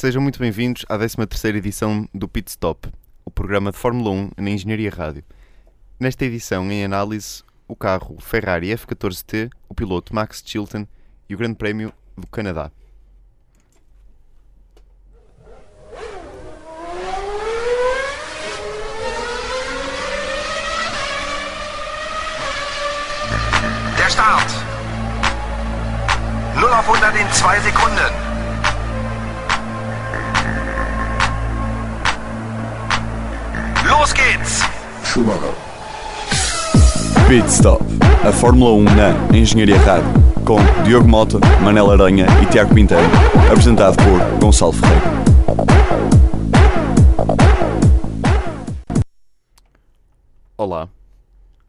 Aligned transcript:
Sejam 0.00 0.22
muito 0.22 0.38
bem-vindos 0.38 0.86
à 0.88 0.96
13ª 0.96 1.56
edição 1.56 2.08
do 2.14 2.26
Pit 2.26 2.48
Stop, 2.48 2.88
o 3.22 3.30
programa 3.30 3.70
de 3.70 3.76
Fórmula 3.76 4.10
1 4.10 4.30
na 4.38 4.48
Engenharia 4.48 4.88
Rádio. 4.88 5.22
Nesta 6.00 6.24
edição, 6.24 6.72
em 6.72 6.82
análise, 6.82 7.42
o 7.68 7.76
carro 7.76 8.16
Ferrari 8.18 8.68
F14T, 8.68 9.50
o 9.68 9.74
piloto 9.74 10.14
Max 10.14 10.42
Chilton 10.42 10.86
e 11.28 11.34
o 11.34 11.36
Grande 11.36 11.56
Prémio 11.56 11.92
do 12.16 12.26
Canadá. 12.28 12.72
Der 23.98 24.08
Start. 24.08 24.48
0 26.58 26.72
auf 26.72 26.86
100 26.86 27.20
in 27.20 27.28
2 27.38 27.62
Sekunden. 27.64 28.29
Geht's. 35.14 35.70
Pit 37.28 37.46
Stop, 37.48 37.84
a 38.26 38.32
Fórmula 38.32 38.72
1 38.72 38.84
na 38.84 39.36
Engenharia 39.36 39.78
Rádio, 39.78 40.12
com 40.44 40.58
Diogo 40.84 41.08
Mota, 41.08 41.38
Manela 41.62 41.94
Aranha 41.94 42.26
e 42.42 42.46
Tiago 42.46 42.74
Pinteiro, 42.74 43.04
apresentado 43.50 43.96
por 43.96 44.38
Gonçalo 44.40 44.72
Ferreira. 44.72 45.20
Olá, 50.56 50.88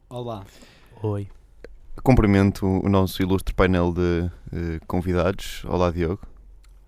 Olá. 0.08 0.44
Oi. 1.02 1.26
cumprimento 2.02 2.66
o 2.66 2.88
nosso 2.88 3.22
ilustre 3.22 3.54
painel 3.54 3.92
de 3.92 4.30
eh, 4.52 4.78
convidados. 4.86 5.64
Olá, 5.64 5.90
Diogo. 5.90 6.20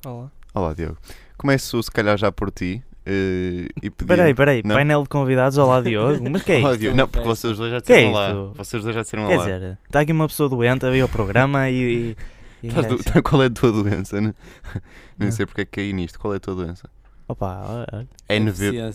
Olá. 0.05 0.30
Olá, 0.55 0.75
Diogo. 0.75 0.99
Começo, 1.37 1.83
se 1.83 1.91
calhar, 1.91 2.16
já 2.19 2.30
por 2.30 2.51
ti. 2.51 2.83
Eh, 3.07 3.67
e 3.83 3.91
pedir... 3.91 4.07
Peraí, 4.07 4.35
peraí. 4.35 4.63
Não? 4.65 4.75
Painel 4.77 5.02
de 5.02 5.09
convidados. 5.09 5.59
Olá, 5.59 5.80
Diogo. 5.80 6.23
Mas 6.30 6.43
que 6.43 6.52
é 6.52 6.60
isto? 6.60 6.95
Não, 6.95 7.09
porque 7.09 7.27
vocês 7.27 7.57
dois 7.57 7.71
já 7.71 7.77
é 7.79 7.80
disseram 7.80 8.13
lá. 8.13 8.33
Vocês 8.55 8.83
dois 8.83 8.95
já 8.95 9.02
disseram 9.02 9.27
Quer 9.27 9.37
lá. 9.37 9.45
dizer, 9.45 9.79
está 9.87 10.01
aqui 10.01 10.13
uma 10.13 10.27
pessoa 10.29 10.49
doente 10.49 10.87
a 10.87 10.91
ver 10.91 11.02
o 11.05 11.09
programa 11.09 11.69
e... 11.71 11.74
e, 11.74 12.16
e 12.63 12.69
Estás 12.69 12.87
é 12.87 12.88
do- 12.88 12.95
assim. 12.96 13.21
Qual 13.23 13.43
é 13.43 13.46
a 13.46 13.51
tua 13.51 13.73
doença? 13.73 14.21
né? 14.21 14.35
Nem 15.19 15.29
Não. 15.29 15.33
sei 15.37 15.46
porque 15.46 15.61
é 15.63 15.65
que 15.65 15.71
caí 15.73 15.93
nisto. 15.93 16.19
Qual 16.19 16.33
é 16.33 16.37
a 16.38 16.41
tua 16.41 16.55
doença? 16.55 16.88
Opa, 17.27 17.65
olha, 17.66 18.09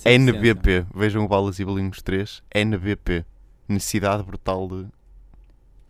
NBP. 0.05 0.85
Vejam 0.95 1.23
o 1.23 1.27
Balas 1.27 1.59
e 1.59 1.65
Bolinhos 1.65 2.01
3. 2.01 2.43
NBP. 2.53 3.25
Necessidade 3.67 4.23
brutal 4.23 4.67
de. 4.67 4.85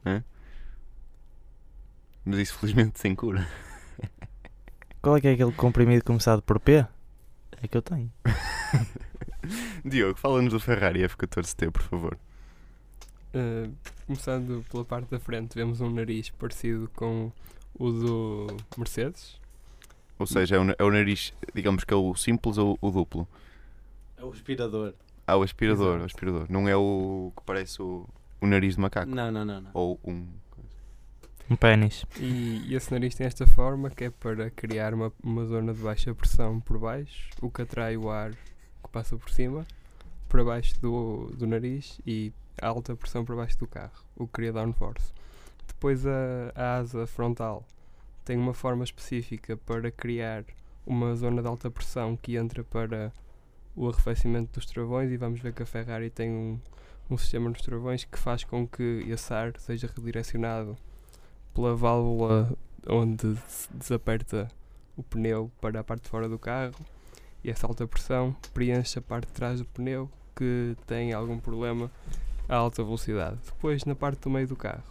Hã? 0.05 0.23
Mas 2.25 2.39
isso 2.39 2.57
felizmente 2.57 2.99
sem 2.99 3.13
cura. 3.15 3.45
qual 5.01 5.17
é 5.17 5.21
que 5.21 5.27
é 5.27 5.31
aquele 5.33 5.51
comprimido 5.51 6.03
começado 6.03 6.41
por 6.41 6.59
P? 6.59 6.85
É 7.61 7.67
que 7.67 7.77
eu 7.77 7.81
tenho. 7.81 8.11
Diogo, 9.83 10.17
fala-nos 10.17 10.53
do 10.53 10.59
Ferrari 10.59 11.01
F14T, 11.01 11.71
por 11.71 11.81
favor. 11.81 12.17
Uh, 13.33 13.73
começando 14.07 14.65
pela 14.71 14.85
parte 14.85 15.09
da 15.09 15.19
frente, 15.19 15.55
vemos 15.55 15.81
um 15.81 15.89
nariz 15.89 16.29
parecido 16.31 16.89
com 16.95 17.31
o 17.77 17.91
do 17.91 18.47
Mercedes. 18.77 19.39
Ou 20.17 20.25
seja, 20.25 20.55
é 20.55 20.59
o, 20.59 20.75
é 20.77 20.83
o 20.83 20.91
nariz, 20.91 21.33
digamos 21.53 21.83
que 21.83 21.93
é 21.93 21.97
o 21.97 22.13
simples 22.15 22.57
ou 22.57 22.77
o 22.81 22.91
duplo. 22.91 23.27
É 24.17 24.23
o 24.23 24.31
aspirador. 24.31 24.93
Ah, 25.25 25.37
o 25.37 25.43
aspirador, 25.43 25.97
Exato. 25.97 26.01
o 26.01 26.05
aspirador. 26.05 26.45
Não 26.49 26.67
é 26.67 26.75
o 26.75 27.31
que 27.37 27.43
parece 27.45 27.81
o, 27.81 28.07
o 28.41 28.47
nariz 28.47 28.75
de 28.75 28.81
macaco. 28.81 29.09
Não, 29.09 29.31
não, 29.31 29.45
não, 29.45 29.61
não. 29.61 29.71
Ou 29.73 29.99
um. 30.03 30.27
Um 31.49 31.55
pênis. 31.55 32.05
E, 32.19 32.63
e 32.67 32.75
esse 32.75 32.91
nariz 32.91 33.15
tem 33.15 33.25
esta 33.25 33.47
forma 33.47 33.89
que 33.89 34.03
é 34.03 34.09
para 34.11 34.51
criar 34.51 34.93
uma, 34.93 35.11
uma 35.23 35.45
zona 35.45 35.73
de 35.73 35.81
baixa 35.81 36.13
pressão 36.13 36.59
por 36.59 36.77
baixo, 36.77 37.27
o 37.41 37.49
que 37.49 37.63
atrai 37.63 37.97
o 37.97 38.07
ar 38.11 38.33
que 38.33 38.89
passa 38.91 39.17
por 39.17 39.31
cima 39.31 39.65
para 40.27 40.43
baixo 40.43 40.79
do, 40.79 41.31
do 41.35 41.47
nariz 41.47 41.99
e 42.05 42.31
alta 42.61 42.95
pressão 42.95 43.25
para 43.25 43.35
baixo 43.35 43.57
do 43.57 43.67
carro, 43.67 44.05
o 44.15 44.27
que 44.27 44.33
cria 44.33 44.53
downforce. 44.53 45.11
Depois 45.67 46.05
a, 46.05 46.51
a 46.53 46.77
asa 46.77 47.07
frontal 47.07 47.65
tem 48.23 48.37
uma 48.37 48.53
forma 48.53 48.83
específica 48.83 49.57
para 49.57 49.89
criar 49.89 50.45
uma 50.85 51.15
zona 51.15 51.41
de 51.41 51.47
alta 51.47 51.71
pressão 51.71 52.15
que 52.15 52.35
entra 52.35 52.63
para 52.63 53.11
o 53.75 53.89
arrefecimento 53.89 54.53
dos 54.53 54.67
travões 54.67 55.11
e 55.11 55.17
vamos 55.17 55.39
ver 55.39 55.51
que 55.51 55.63
a 55.63 55.65
Ferrari 55.65 56.11
tem 56.11 56.29
um, 56.29 56.59
um 57.09 57.17
sistema 57.17 57.49
nos 57.49 57.61
travões 57.61 58.03
que 58.03 58.19
faz 58.19 58.43
com 58.43 58.67
que 58.67 59.03
esse 59.07 59.33
ar 59.33 59.57
seja 59.57 59.89
redirecionado 59.95 60.77
pela 61.53 61.75
válvula 61.75 62.51
onde 62.87 63.35
se 63.47 63.71
desaperta 63.73 64.47
o 64.95 65.03
pneu 65.03 65.51
para 65.61 65.79
a 65.79 65.83
parte 65.83 66.03
de 66.03 66.09
fora 66.09 66.27
do 66.27 66.39
carro 66.39 66.75
e 67.43 67.49
essa 67.49 67.67
alta 67.67 67.87
pressão 67.87 68.35
preenche 68.53 68.99
a 68.99 69.01
parte 69.01 69.27
de 69.27 69.33
trás 69.33 69.59
do 69.59 69.65
pneu 69.65 70.09
que 70.35 70.75
tem 70.87 71.13
algum 71.13 71.37
problema 71.37 71.91
a 72.47 72.55
alta 72.55 72.83
velocidade. 72.83 73.37
Depois, 73.45 73.85
na 73.85 73.93
parte 73.93 74.21
do 74.21 74.29
meio 74.29 74.47
do 74.47 74.55
carro, 74.55 74.83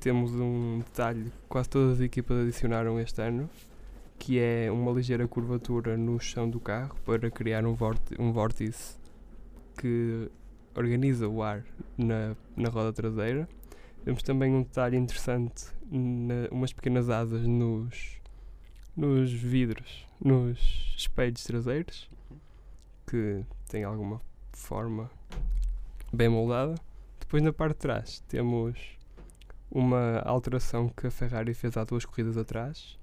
temos 0.00 0.32
um 0.32 0.80
detalhe 0.80 1.24
que 1.24 1.48
quase 1.48 1.68
todas 1.68 1.94
as 1.94 2.00
equipas 2.00 2.42
adicionaram 2.42 3.00
este 3.00 3.22
ano, 3.22 3.48
que 4.18 4.38
é 4.38 4.70
uma 4.70 4.92
ligeira 4.92 5.26
curvatura 5.26 5.96
no 5.96 6.20
chão 6.20 6.48
do 6.48 6.60
carro 6.60 6.94
para 7.06 7.30
criar 7.30 7.64
um, 7.64 7.76
um 8.18 8.32
vórtice 8.32 8.96
que 9.78 10.30
organiza 10.76 11.26
o 11.26 11.42
ar 11.42 11.64
na, 11.96 12.36
na 12.56 12.68
roda 12.68 12.92
traseira. 12.92 13.48
Temos 14.08 14.22
também 14.22 14.54
um 14.54 14.62
detalhe 14.62 14.96
interessante, 14.96 15.66
na, 15.90 16.48
umas 16.50 16.72
pequenas 16.72 17.10
asas 17.10 17.46
nos, 17.46 18.18
nos 18.96 19.30
vidros, 19.30 20.06
nos 20.18 20.94
espelhos 20.96 21.44
traseiros, 21.44 22.10
que 23.06 23.44
tem 23.68 23.84
alguma 23.84 24.18
forma 24.54 25.10
bem 26.10 26.26
moldada. 26.26 26.74
Depois 27.20 27.42
na 27.42 27.52
parte 27.52 27.74
de 27.74 27.80
trás 27.80 28.20
temos 28.20 28.96
uma 29.70 30.20
alteração 30.20 30.88
que 30.88 31.06
a 31.06 31.10
Ferrari 31.10 31.52
fez 31.52 31.76
há 31.76 31.84
duas 31.84 32.06
corridas 32.06 32.38
atrás, 32.38 32.98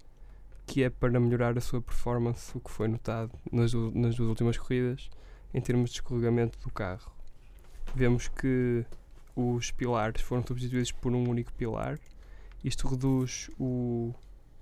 que 0.65 0.81
é 0.83 0.89
para 0.89 1.19
melhorar 1.19 1.55
a 1.55 1.61
sua 1.61 1.83
performance, 1.83 2.57
o 2.57 2.59
que 2.59 2.71
foi 2.71 2.87
notado 2.87 3.31
nas, 3.51 3.71
nas 3.93 4.15
duas 4.15 4.29
últimas 4.29 4.57
corridas, 4.57 5.07
em 5.53 5.61
termos 5.61 5.91
de 5.91 5.97
escorregamento 5.97 6.57
do 6.63 6.73
carro. 6.73 7.11
Vemos 7.93 8.27
que 8.27 8.83
os 9.35 9.71
pilares 9.71 10.21
foram 10.21 10.45
substituídos 10.45 10.91
por 10.91 11.13
um 11.13 11.29
único 11.29 11.51
pilar. 11.53 11.99
Isto 12.63 12.87
reduz 12.87 13.49
o 13.59 14.13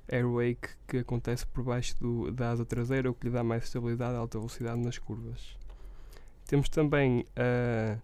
airwake 0.08 0.70
que 0.88 0.98
acontece 0.98 1.46
por 1.46 1.64
baixo 1.64 1.96
do, 2.00 2.32
da 2.32 2.52
asa 2.52 2.66
traseira, 2.66 3.10
o 3.10 3.14
que 3.14 3.28
lhe 3.28 3.34
dá 3.34 3.44
mais 3.44 3.64
estabilidade 3.64 4.14
e 4.14 4.18
alta 4.18 4.38
velocidade 4.38 4.82
nas 4.82 4.98
curvas. 4.98 5.58
Temos 6.46 6.68
também 6.70 7.26
ah, 7.36 7.98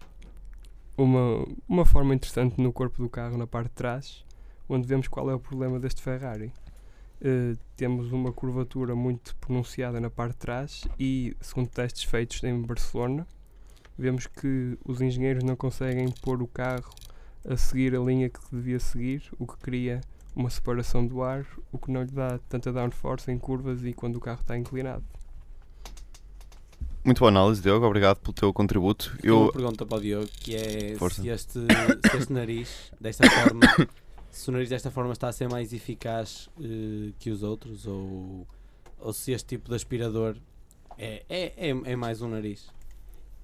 uma, 0.96 1.46
uma 1.68 1.84
forma 1.84 2.14
interessante 2.14 2.60
no 2.60 2.72
corpo 2.72 3.02
do 3.02 3.08
carro, 3.08 3.36
na 3.36 3.46
parte 3.46 3.68
de 3.68 3.74
trás, 3.74 4.24
onde 4.68 4.86
vemos 4.86 5.08
qual 5.08 5.30
é 5.30 5.34
o 5.34 5.40
problema 5.40 5.78
deste 5.78 6.00
Ferrari. 6.02 6.52
Eh, 7.22 7.54
temos 7.76 8.12
uma 8.12 8.32
curvatura 8.32 8.94
muito 8.94 9.36
pronunciada 9.36 10.00
na 10.00 10.08
parte 10.08 10.32
de 10.32 10.38
trás 10.38 10.88
e, 10.98 11.36
segundo 11.40 11.68
testes 11.68 12.04
feitos 12.04 12.42
em 12.44 12.62
Barcelona, 12.62 13.26
vemos 14.00 14.26
que 14.26 14.78
os 14.84 15.00
engenheiros 15.00 15.44
não 15.44 15.54
conseguem 15.54 16.10
pôr 16.22 16.42
o 16.42 16.46
carro 16.46 16.90
a 17.46 17.56
seguir 17.56 17.94
a 17.94 18.00
linha 18.00 18.28
que 18.28 18.40
devia 18.50 18.80
seguir, 18.80 19.22
o 19.38 19.46
que 19.46 19.56
cria 19.58 20.00
uma 20.34 20.48
separação 20.48 21.06
do 21.06 21.22
ar, 21.22 21.46
o 21.70 21.78
que 21.78 21.90
não 21.90 22.02
lhe 22.02 22.10
dá 22.10 22.38
tanta 22.48 22.72
downforce 22.72 23.30
em 23.30 23.38
curvas 23.38 23.84
e 23.84 23.92
quando 23.92 24.16
o 24.16 24.20
carro 24.20 24.40
está 24.40 24.56
inclinado. 24.56 25.04
Muito 27.04 27.18
boa 27.18 27.30
análise, 27.30 27.62
Diogo. 27.62 27.86
Obrigado 27.86 28.18
pelo 28.18 28.32
teu 28.32 28.52
contributo. 28.52 29.16
Tenho 29.20 29.36
uma 29.36 29.46
Eu, 29.46 29.52
pergunta 29.52 29.86
para 29.86 29.98
o 29.98 30.00
Diogo, 30.00 30.28
que 30.28 30.54
é 30.54 30.94
Força. 30.96 31.22
se 31.22 31.28
este, 31.28 31.52
se 31.60 32.16
este 32.16 32.32
nariz, 32.32 32.92
desta 33.00 33.28
forma, 33.28 33.60
se 34.30 34.48
o 34.48 34.52
nariz 34.52 34.68
desta 34.68 34.90
forma 34.90 35.12
está 35.12 35.28
a 35.28 35.32
ser 35.32 35.48
mais 35.48 35.72
eficaz 35.72 36.48
eh, 36.60 37.12
que 37.18 37.30
os 37.30 37.42
outros, 37.42 37.86
ou, 37.86 38.46
ou 38.98 39.12
se 39.12 39.32
este 39.32 39.48
tipo 39.56 39.68
de 39.70 39.74
aspirador 39.74 40.36
é, 40.98 41.22
é, 41.28 41.52
é, 41.56 41.70
é 41.70 41.96
mais 41.96 42.20
um 42.20 42.28
nariz. 42.28 42.68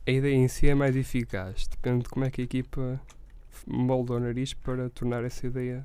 A 0.06 0.10
ideia 0.10 0.34
em 0.36 0.46
si 0.48 0.68
é 0.68 0.74
mais 0.74 0.94
eficaz, 0.96 1.66
depende 1.66 2.04
de 2.04 2.08
como 2.10 2.24
é 2.24 2.30
que 2.30 2.40
a 2.40 2.44
equipa 2.44 3.00
molda 3.66 4.12
o 4.14 4.20
nariz 4.20 4.54
para 4.54 4.88
tornar 4.90 5.24
essa 5.24 5.46
ideia 5.46 5.84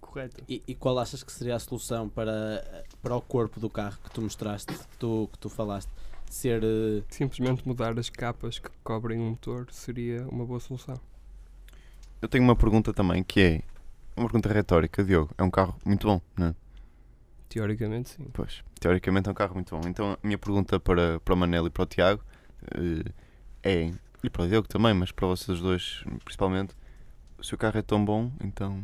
correta. 0.00 0.42
E, 0.48 0.62
e 0.66 0.74
qual 0.74 0.98
achas 0.98 1.22
que 1.22 1.30
seria 1.30 1.56
a 1.56 1.58
solução 1.58 2.08
para, 2.08 2.84
para 3.02 3.14
o 3.14 3.20
corpo 3.20 3.60
do 3.60 3.68
carro 3.68 3.98
que 4.02 4.10
tu 4.10 4.22
mostraste, 4.22 4.72
que 4.72 4.96
tu, 4.98 5.28
que 5.32 5.38
tu 5.38 5.48
falaste? 5.50 5.90
Ser. 6.30 6.62
eh, 6.64 7.02
Simplesmente 7.10 7.66
mudar 7.66 7.98
as 7.98 8.08
capas 8.08 8.58
que 8.58 8.70
cobrem 8.82 9.18
o 9.20 9.24
motor 9.30 9.66
seria 9.70 10.26
uma 10.28 10.46
boa 10.46 10.60
solução. 10.60 10.98
eu 12.22 12.28
tenho 12.28 12.44
uma 12.44 12.56
pergunta 12.56 12.92
também 12.92 13.22
que 13.22 13.40
é 13.40 13.62
uma 14.16 14.26
pergunta 14.28 14.52
retórica, 14.52 15.04
Diogo. 15.04 15.30
É 15.36 15.42
um 15.42 15.50
carro 15.50 15.76
muito 15.84 16.06
bom, 16.06 16.20
não 16.36 16.46
é? 16.48 16.54
Teoricamente, 17.48 18.10
sim. 18.10 18.26
Pois, 18.32 18.62
teoricamente 18.78 19.28
é 19.28 19.32
um 19.32 19.34
carro 19.34 19.54
muito 19.54 19.76
bom. 19.76 19.86
Então 19.88 20.12
a 20.12 20.18
minha 20.26 20.38
pergunta 20.38 20.78
para, 20.80 21.18
para 21.20 21.34
o 21.34 21.36
Manel 21.36 21.66
e 21.66 21.70
para 21.70 21.82
o 21.82 21.86
Tiago 21.86 22.22
é, 23.62 23.90
e 24.22 24.30
para 24.30 24.44
o 24.44 24.48
Diogo 24.48 24.68
também, 24.68 24.92
mas 24.94 25.10
para 25.12 25.26
vocês 25.26 25.60
dois 25.60 26.02
principalmente, 26.24 26.74
se 27.42 27.54
o 27.54 27.58
carro 27.58 27.78
é 27.78 27.82
tão 27.82 28.04
bom, 28.04 28.30
então 28.42 28.82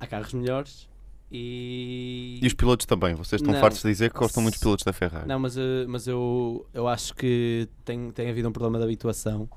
há 0.00 0.06
carros 0.06 0.32
melhores 0.34 0.88
E, 1.32 2.38
E 2.42 2.46
os 2.46 2.54
pilotos 2.54 2.86
também. 2.86 3.14
Vocês 3.14 3.40
estão 3.40 3.52
Não. 3.54 3.60
fartos 3.60 3.82
de 3.82 3.88
dizer 3.88 4.12
que 4.12 4.18
gostam 4.18 4.42
muito 4.42 4.54
dos 4.54 4.62
pilotos 4.62 4.84
da 4.84 4.92
Ferrari. 4.92 5.26
Não, 5.26 5.38
mas, 5.38 5.56
eh, 5.56 5.84
mas 5.88 6.06
eu, 6.06 6.64
eu 6.72 6.86
acho 6.86 7.12
que 7.14 7.68
tem, 7.84 8.10
tem 8.12 8.30
havido 8.30 8.48
um 8.48 8.52
problema 8.52 8.78
de 8.78 8.84
habituação, 8.84 9.48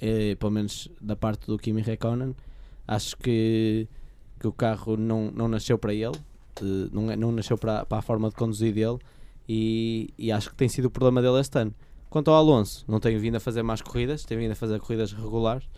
eh, 0.00 0.36
pelo 0.36 0.52
menos 0.52 0.88
da 1.00 1.16
parte 1.16 1.46
do 1.46 1.58
Kimi 1.58 1.82
Räikkönen. 1.82 2.36
Acho 2.86 3.16
que, 3.16 3.88
que 4.38 4.46
o 4.46 4.52
carro 4.52 4.96
não, 4.96 5.30
não 5.32 5.48
nasceu 5.48 5.76
para 5.76 5.92
ele, 5.92 6.16
eh, 6.60 6.88
não, 6.92 7.10
é- 7.10 7.16
não 7.16 7.32
nasceu 7.32 7.58
para, 7.58 7.84
para 7.84 7.98
a 7.98 8.02
forma 8.02 8.28
de 8.28 8.36
conduzir 8.36 8.72
dele, 8.72 8.98
e, 9.48 10.12
e 10.18 10.30
acho 10.30 10.50
que 10.50 10.56
tem 10.56 10.68
sido 10.68 10.86
o 10.86 10.90
problema 10.90 11.22
dele 11.22 11.40
este 11.40 11.58
ano. 11.58 11.74
Quanto 12.10 12.30
ao 12.30 12.36
Alonso, 12.36 12.84
não 12.88 13.00
tem 13.00 13.16
vindo 13.18 13.36
a 13.36 13.40
fazer 13.40 13.62
mais 13.62 13.82
corridas, 13.82 14.24
tem 14.24 14.38
vindo 14.38 14.52
a 14.52 14.54
fazer 14.54 14.78
corridas 14.80 15.12
regulares. 15.12 15.68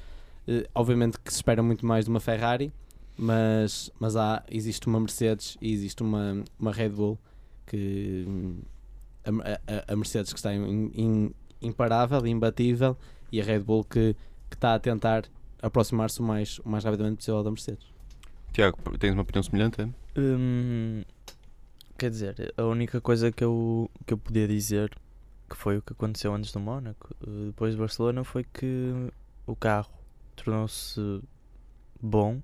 Eh, 0.47 0.67
obviamente 0.75 1.19
que 1.19 1.31
se 1.33 1.37
espera 1.39 1.63
muito 1.63 1.85
mais 1.85 2.05
de 2.05 2.11
uma 2.11 2.21
Ferrari, 2.21 2.73
mas, 3.19 3.91
mas 3.99 4.17
há, 4.17 4.43
existe 4.51 4.87
uma 4.87 4.99
Mercedes 5.01 5.57
e 5.61 5.73
existe 5.73 6.03
uma, 6.03 6.43
uma 6.59 6.73
Red 6.73 6.91
Bull 6.91 7.19
que 7.67 8.25
hum, 8.27 8.59
a, 9.25 9.31
a- 9.91 9.93
a 9.93 9.97
Mercedes 9.97 10.33
que 10.33 10.39
está 10.39 10.55
im- 10.55 10.91
im- 10.95 11.35
imparável, 11.61 12.27
imbatível 12.27 12.97
e 13.31 13.41
a 13.41 13.45
Red 13.45 13.61
Bull 13.61 13.85
que, 13.85 14.15
que 14.49 14.57
está 14.57 14.75
a 14.75 14.79
tentar 14.79 15.25
aproximar-se 15.63 16.21
o 16.21 16.23
mais, 16.23 16.59
o 16.61 16.69
mais 16.69 16.85
rapidamente 16.85 17.19
possível 17.19 17.43
da 17.43 17.51
Mercedes. 17.51 17.85
Tiago, 18.53 18.79
tens 18.99 19.13
uma 19.13 19.23
opinião 19.23 19.43
semelhante? 19.43 19.83
Hum, 20.17 21.03
quer 22.01 22.09
dizer, 22.09 22.55
a 22.57 22.65
única 22.65 22.99
coisa 22.99 23.31
que 23.31 23.45
eu, 23.45 23.91
que 24.07 24.15
eu 24.15 24.19
podia 24.19 24.49
dizer 24.49 24.91
que 25.51 25.55
foi 25.55 25.77
o 25.77 25.83
que 25.83 25.93
aconteceu 25.93 26.35
antes 26.35 26.51
do 26.51 26.59
Mónaco, 26.59 27.15
eh, 27.23 27.47
depois 27.49 27.75
de 27.75 27.79
Barcelona, 27.79 28.25
foi 28.25 28.43
que 28.43 29.13
o 29.47 29.55
carro 29.55 29.93
tornou-se 30.35 31.21
bom, 32.01 32.41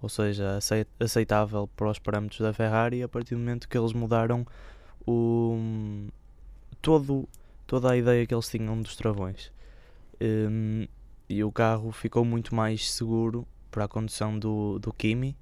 ou 0.00 0.08
seja, 0.08 0.58
acei- 0.58 0.86
aceitável 1.00 1.66
para 1.74 1.90
os 1.90 1.98
parâmetros 1.98 2.40
da 2.40 2.52
Ferrari 2.52 3.02
a 3.02 3.08
partir 3.08 3.34
do 3.34 3.40
momento 3.40 3.68
que 3.68 3.76
eles 3.76 3.92
mudaram 3.92 4.46
o, 5.04 5.58
todo, 6.80 7.28
toda 7.66 7.90
a 7.90 7.96
ideia 7.96 8.24
que 8.24 8.32
eles 8.32 8.48
tinham 8.48 8.80
dos 8.80 8.94
travões. 8.94 9.50
Hum, 10.20 10.86
e 11.28 11.42
o 11.42 11.50
carro 11.50 11.90
ficou 11.90 12.24
muito 12.24 12.54
mais 12.54 12.92
seguro 12.92 13.44
para 13.72 13.86
a 13.86 13.88
condução 13.88 14.38
do, 14.38 14.78
do 14.78 14.92
Kimi, 14.92 15.36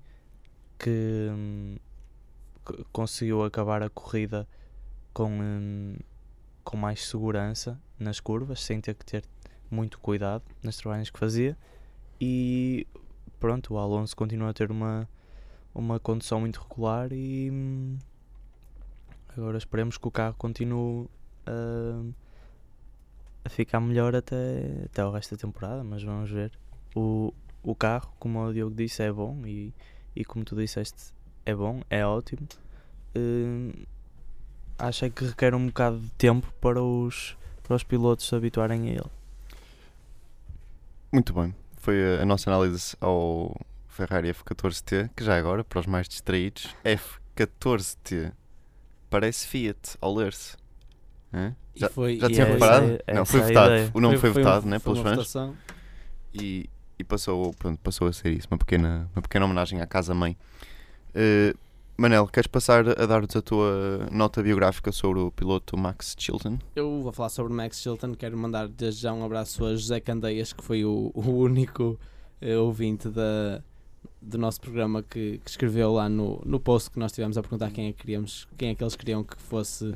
que 0.78 1.28
conseguiu 2.93 3.44
acabar 3.44 3.82
a 3.82 3.91
corrida 3.91 4.47
com, 5.12 5.31
hum, 5.31 5.97
com 6.64 6.76
mais 6.76 7.06
segurança 7.06 7.81
nas 7.99 8.20
curvas, 8.20 8.61
sem 8.61 8.81
ter 8.81 8.94
que 8.94 9.05
ter 9.05 9.25
muito 9.70 9.99
cuidado 9.99 10.44
nas 10.62 10.76
travagens 10.76 11.11
que 11.11 11.19
fazia. 11.19 11.56
E 12.20 12.87
pronto, 13.41 13.75
o 13.75 13.79
Alonso 13.79 14.14
continua 14.17 14.50
a 14.50 14.53
ter 14.53 14.70
uma, 14.70 15.09
uma 15.75 15.99
condução 15.99 16.41
muito 16.41 16.61
regular 16.61 17.12
e 17.12 17.50
hum, 17.50 17.99
agora 19.37 19.59
esperemos 19.59 19.99
que 19.99 20.06
o 20.06 20.11
carro 20.11 20.35
continue 20.38 21.09
a, 21.47 22.05
a 23.44 23.49
ficar 23.49 23.81
melhor 23.81 24.14
até, 24.14 24.85
até 24.85 25.05
o 25.05 25.11
resto 25.11 25.35
da 25.35 25.41
temporada, 25.41 25.82
mas 25.82 26.03
vamos 26.03 26.31
ver. 26.31 26.53
O, 26.94 27.32
o 27.62 27.75
carro, 27.75 28.12
como 28.19 28.41
o 28.44 28.53
Diogo 28.53 28.75
disse, 28.75 29.03
é 29.03 29.11
bom 29.11 29.43
e, 29.47 29.75
e 30.14 30.25
como 30.25 30.44
tu 30.44 30.55
disseste, 30.55 31.12
é 31.44 31.55
bom, 31.55 31.83
é 31.91 32.05
ótimo. 32.06 32.47
Hum, 33.17 33.73
acho 34.79 35.05
é 35.05 35.11
que 35.11 35.25
requer 35.25 35.55
um 35.55 35.67
bocado 35.67 35.99
de 35.99 36.09
tempo 36.11 36.53
para 36.61 36.83
os, 36.83 37.37
para 37.62 37.77
os 37.77 37.83
pilotos 37.83 38.27
se 38.27 38.35
habituarem 38.35 38.89
a 38.89 38.93
ele. 38.93 39.11
Muito 41.12 41.33
bem. 41.33 41.55
Foi 41.79 42.19
a, 42.19 42.23
a 42.23 42.25
nossa 42.25 42.49
análise 42.50 42.97
ao 43.00 43.55
Ferrari 43.89 44.33
F14T, 44.33 45.11
que 45.17 45.25
já 45.25 45.37
agora, 45.37 45.62
para 45.65 45.81
os 45.81 45.87
mais 45.87 46.09
distraídos, 46.09 46.75
F14T 46.85 48.33
parece 49.11 49.47
Fiat 49.47 49.97
ao 50.00 50.15
ler-se. 50.15 50.56
Já- 51.75 51.88
foi, 51.88 52.19
Já 52.19 52.29
tinha 52.29 52.43
é- 52.45 52.53
reparado? 52.53 52.99
é- 53.06 53.15
não, 53.15 53.25
foi 53.25 53.41
votado. 53.41 53.73
ideia. 53.73 53.91
O 53.95 54.00
nome 54.00 54.19
foi, 54.19 54.31
um- 54.31 54.33
votado 54.35 54.67
né, 54.67 54.79
foi 54.79 54.95
pelos 54.95 55.33
fãs 55.33 55.56
e, 56.35 56.69
e 56.99 57.05
passou, 57.05 57.53
pronto, 57.55 57.79
passou 57.81 58.09
a 58.09 58.12
ser 58.12 58.31
isso. 58.33 58.47
Uma 58.50 58.59
pequena, 58.59 59.09
uma 59.15 59.23
pequena 59.23 59.45
homenagem 59.47 59.81
à 59.81 59.87
casa-mãe. 59.87 60.37
Eh, 61.14 61.55
Manel, 61.97 62.26
queres 62.26 62.47
passar 62.47 62.88
a 62.88 63.06
dar-nos 63.06 63.37
a 63.37 63.43
tua 63.43 64.09
nota 64.11 64.43
biográfica 64.43 64.91
sobre 64.91 65.20
o 65.20 65.31
piloto 65.31 65.76
Max 65.76 66.17
Chilton? 66.19 66.59
Eu 66.75 67.03
vou 67.03 67.12
falar 67.12 67.29
sobre 67.29 67.53
o 67.53 67.56
Max 67.56 67.81
Chilton. 67.81 68.14
Quero 68.14 68.37
mandar 68.37 68.67
desde 68.67 69.03
já 69.03 69.12
um 69.12 69.25
abraço 69.25 69.64
a 69.64 69.76
José 69.76 70.00
Candeias, 70.00 70.53
que 70.53 70.64
foi 70.64 70.85
o, 70.85 71.12
o 71.14 71.31
único 71.31 71.99
eh, 72.41 72.56
ouvinte 72.56 73.09
da, 73.09 73.62
do 74.20 74.38
nosso 74.38 74.61
programa 74.61 75.03
que, 75.03 75.38
que 75.44 75.50
escreveu 75.50 75.93
lá 75.93 76.09
no, 76.09 76.41
no 76.44 76.59
post 76.59 76.91
que 76.91 76.99
nós 76.99 77.12
tivemos 77.12 77.37
a 77.37 77.43
perguntar 77.43 77.70
quem 77.70 77.88
é 77.88 77.93
que 77.93 77.99
queríamos, 77.99 78.49
quem 78.56 78.70
é 78.70 78.75
que 78.75 78.82
eles 78.82 78.97
queriam 78.97 79.23
que 79.23 79.37
fosse. 79.37 79.94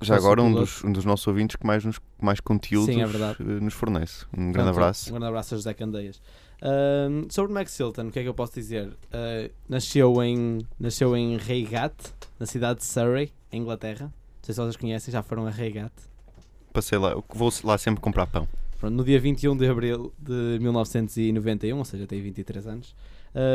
Já 0.00 0.16
agora 0.16 0.42
um 0.42 0.52
dos, 0.52 0.84
um 0.84 0.92
dos 0.92 1.04
nossos 1.04 1.26
ouvintes 1.26 1.56
que 1.56 1.66
mais, 1.66 1.84
nos, 1.84 1.98
mais 2.20 2.40
conteúdos 2.40 2.94
Sim, 2.94 3.02
é 3.02 3.06
eh, 3.06 3.60
nos 3.60 3.74
fornece. 3.74 4.26
Um 4.32 4.52
grande 4.52 4.52
Pronto, 4.52 4.68
abraço. 4.70 5.08
Um 5.08 5.12
grande 5.12 5.26
abraço 5.26 5.54
a 5.54 5.56
José 5.56 5.74
Candeias. 5.74 6.20
Ahm, 6.62 7.26
sobre 7.30 7.50
o 7.52 7.54
Max 7.54 7.74
Chilton, 7.74 8.08
o 8.08 8.10
que 8.10 8.18
é 8.18 8.22
que 8.22 8.28
eu 8.28 8.34
posso 8.34 8.54
dizer? 8.54 8.90
Ah, 9.12 9.50
nasceu 9.68 10.22
em, 10.22 10.58
nasceu 10.78 11.16
em 11.16 11.36
Reigate, 11.36 12.12
na 12.38 12.46
cidade 12.46 12.80
de 12.80 12.86
Surrey, 12.86 13.32
em 13.52 13.60
Inglaterra. 13.62 14.04
Não 14.06 14.42
sei 14.42 14.54
se 14.54 14.60
vocês 14.60 14.76
conhecem, 14.76 15.12
já 15.12 15.22
foram 15.22 15.46
a 15.46 15.50
Reigate. 15.50 15.94
Passei 16.72 16.98
lá, 16.98 17.14
vou 17.34 17.52
lá 17.64 17.78
sempre 17.78 18.00
comprar 18.00 18.26
pão. 18.26 18.46
Pronto, 18.78 18.94
no 18.94 19.04
dia 19.04 19.18
21 19.18 19.56
de 19.56 19.66
abril 19.66 20.12
de 20.18 20.58
1991, 20.60 21.78
ou 21.78 21.84
seja, 21.84 22.06
tem 22.06 22.20
23 22.22 22.66
anos, 22.66 22.94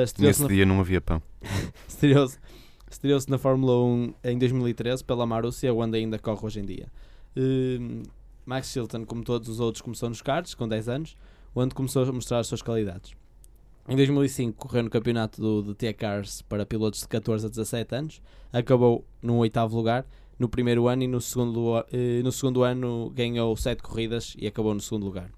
estreou-se 0.03 0.21
Nesse 0.21 0.41
na, 0.41 0.47
dia 0.47 0.65
não 0.65 0.79
havia 0.79 0.99
pão. 0.99 1.21
estreou-se- 1.87 2.39
estreou-se 2.93 3.29
na 3.29 3.37
Fórmula 3.37 3.83
1 3.83 4.13
em 4.23 4.37
2013 4.37 5.03
pela 5.03 5.25
Marussia, 5.25 5.73
onde 5.73 5.97
ainda 5.97 6.19
corre 6.19 6.45
hoje 6.45 6.59
em 6.59 6.65
dia. 6.65 6.87
Hum, 7.35 8.03
Max 8.45 8.71
Chilton, 8.71 9.05
como 9.05 9.23
todos 9.23 9.47
os 9.47 9.59
outros, 9.59 9.81
começou 9.81 10.09
nos 10.09 10.21
karts 10.21 10.53
com 10.53 10.67
10 10.67 10.89
anos, 10.89 11.17
onde 11.55 11.73
começou 11.73 12.03
a 12.03 12.11
mostrar 12.11 12.39
as 12.39 12.47
suas 12.47 12.61
qualidades. 12.61 13.13
Em 13.87 13.95
2005 13.95 14.57
correu 14.57 14.83
no 14.83 14.89
campeonato 14.89 15.41
do, 15.41 15.61
do 15.61 15.75
T-Cars 15.75 16.41
para 16.43 16.65
pilotos 16.65 17.01
de 17.01 17.07
14 17.07 17.45
a 17.45 17.49
17 17.49 17.95
anos, 17.95 18.21
acabou 18.53 19.05
no 19.21 19.37
oitavo 19.37 19.75
lugar 19.75 20.05
no 20.37 20.47
primeiro 20.47 20.87
ano 20.87 21.03
e 21.03 21.07
no 21.07 21.21
segundo, 21.21 21.85
eh, 21.91 22.21
no 22.23 22.31
segundo 22.31 22.63
ano 22.63 23.11
ganhou 23.11 23.55
7 23.55 23.81
corridas 23.81 24.35
e 24.37 24.47
acabou 24.47 24.73
no 24.73 24.79
segundo 24.79 25.05
lugar. 25.05 25.31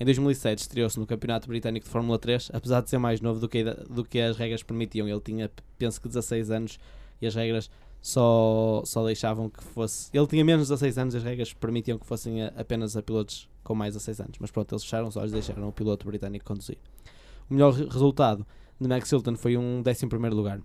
Em 0.00 0.04
2007 0.06 0.60
estreou-se 0.60 0.98
no 0.98 1.06
Campeonato 1.06 1.46
Britânico 1.46 1.84
de 1.84 1.92
Fórmula 1.92 2.18
3, 2.18 2.50
apesar 2.54 2.80
de 2.80 2.88
ser 2.88 2.96
mais 2.96 3.20
novo 3.20 3.38
do 3.38 3.46
que, 3.46 3.62
do 3.62 4.02
que 4.02 4.18
as 4.18 4.36
regras 4.38 4.62
permitiam. 4.62 5.06
Ele 5.06 5.20
tinha, 5.20 5.50
penso 5.78 6.00
que 6.00 6.08
16 6.08 6.50
anos 6.50 6.78
e 7.20 7.26
as 7.26 7.34
regras 7.34 7.70
só, 8.00 8.82
só 8.86 9.04
deixavam 9.04 9.50
que 9.50 9.62
fosse. 9.62 10.08
Ele 10.16 10.26
tinha 10.26 10.42
menos 10.42 10.66
de 10.68 10.72
16 10.72 10.96
anos 10.98 11.14
e 11.14 11.18
as 11.18 11.22
regras 11.22 11.52
permitiam 11.52 11.98
que 11.98 12.06
fossem 12.06 12.42
a- 12.42 12.52
apenas 12.56 12.96
a 12.96 13.02
pilotos 13.02 13.46
com 13.62 13.74
mais 13.74 13.92
de 13.92 13.98
16 13.98 14.20
anos. 14.20 14.38
Mas 14.40 14.50
pronto, 14.50 14.72
eles 14.72 14.82
fecharam 14.84 15.06
os 15.06 15.16
olhos 15.16 15.32
e 15.32 15.34
deixaram 15.34 15.68
o 15.68 15.72
piloto 15.72 16.06
britânico 16.06 16.46
conduzir. 16.46 16.78
O 17.50 17.52
melhor 17.54 17.74
re- 17.74 17.84
resultado 17.84 18.46
de 18.80 18.88
Max 18.88 19.06
Chilton 19.06 19.36
foi 19.36 19.58
um 19.58 19.82
11 19.86 20.06
lugar. 20.34 20.62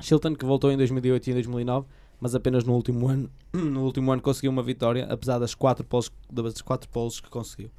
Chilton, 0.00 0.34
que 0.34 0.44
voltou 0.44 0.70
em 0.70 0.76
2008 0.76 1.28
e 1.28 1.30
em 1.30 1.34
2009, 1.34 1.86
mas 2.20 2.34
apenas 2.34 2.64
no 2.64 2.74
último 2.74 3.08
ano, 3.08 3.30
no 3.54 3.84
último 3.84 4.12
ano 4.12 4.20
conseguiu 4.20 4.50
uma 4.50 4.62
vitória, 4.62 5.06
apesar 5.10 5.38
das 5.38 5.54
quatro 5.54 5.82
poles, 5.82 6.10
das 6.30 6.60
quatro 6.60 6.90
poles 6.90 7.20
que 7.20 7.30
conseguiu. 7.30 7.70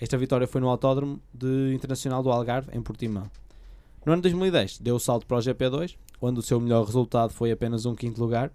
Esta 0.00 0.16
vitória 0.16 0.46
foi 0.46 0.60
no 0.60 0.68
Autódromo 0.68 1.20
de 1.34 1.72
Internacional 1.74 2.22
do 2.22 2.30
Algarve, 2.30 2.70
em 2.72 2.80
Portimão. 2.80 3.30
No 4.06 4.12
ano 4.12 4.22
de 4.22 4.28
2010, 4.30 4.78
deu 4.78 4.96
o 4.96 5.00
salto 5.00 5.26
para 5.26 5.38
o 5.38 5.40
GP2, 5.40 5.96
onde 6.20 6.38
o 6.38 6.42
seu 6.42 6.60
melhor 6.60 6.84
resultado 6.84 7.32
foi 7.32 7.50
apenas 7.50 7.84
um 7.84 7.94
quinto 7.94 8.20
lugar. 8.20 8.50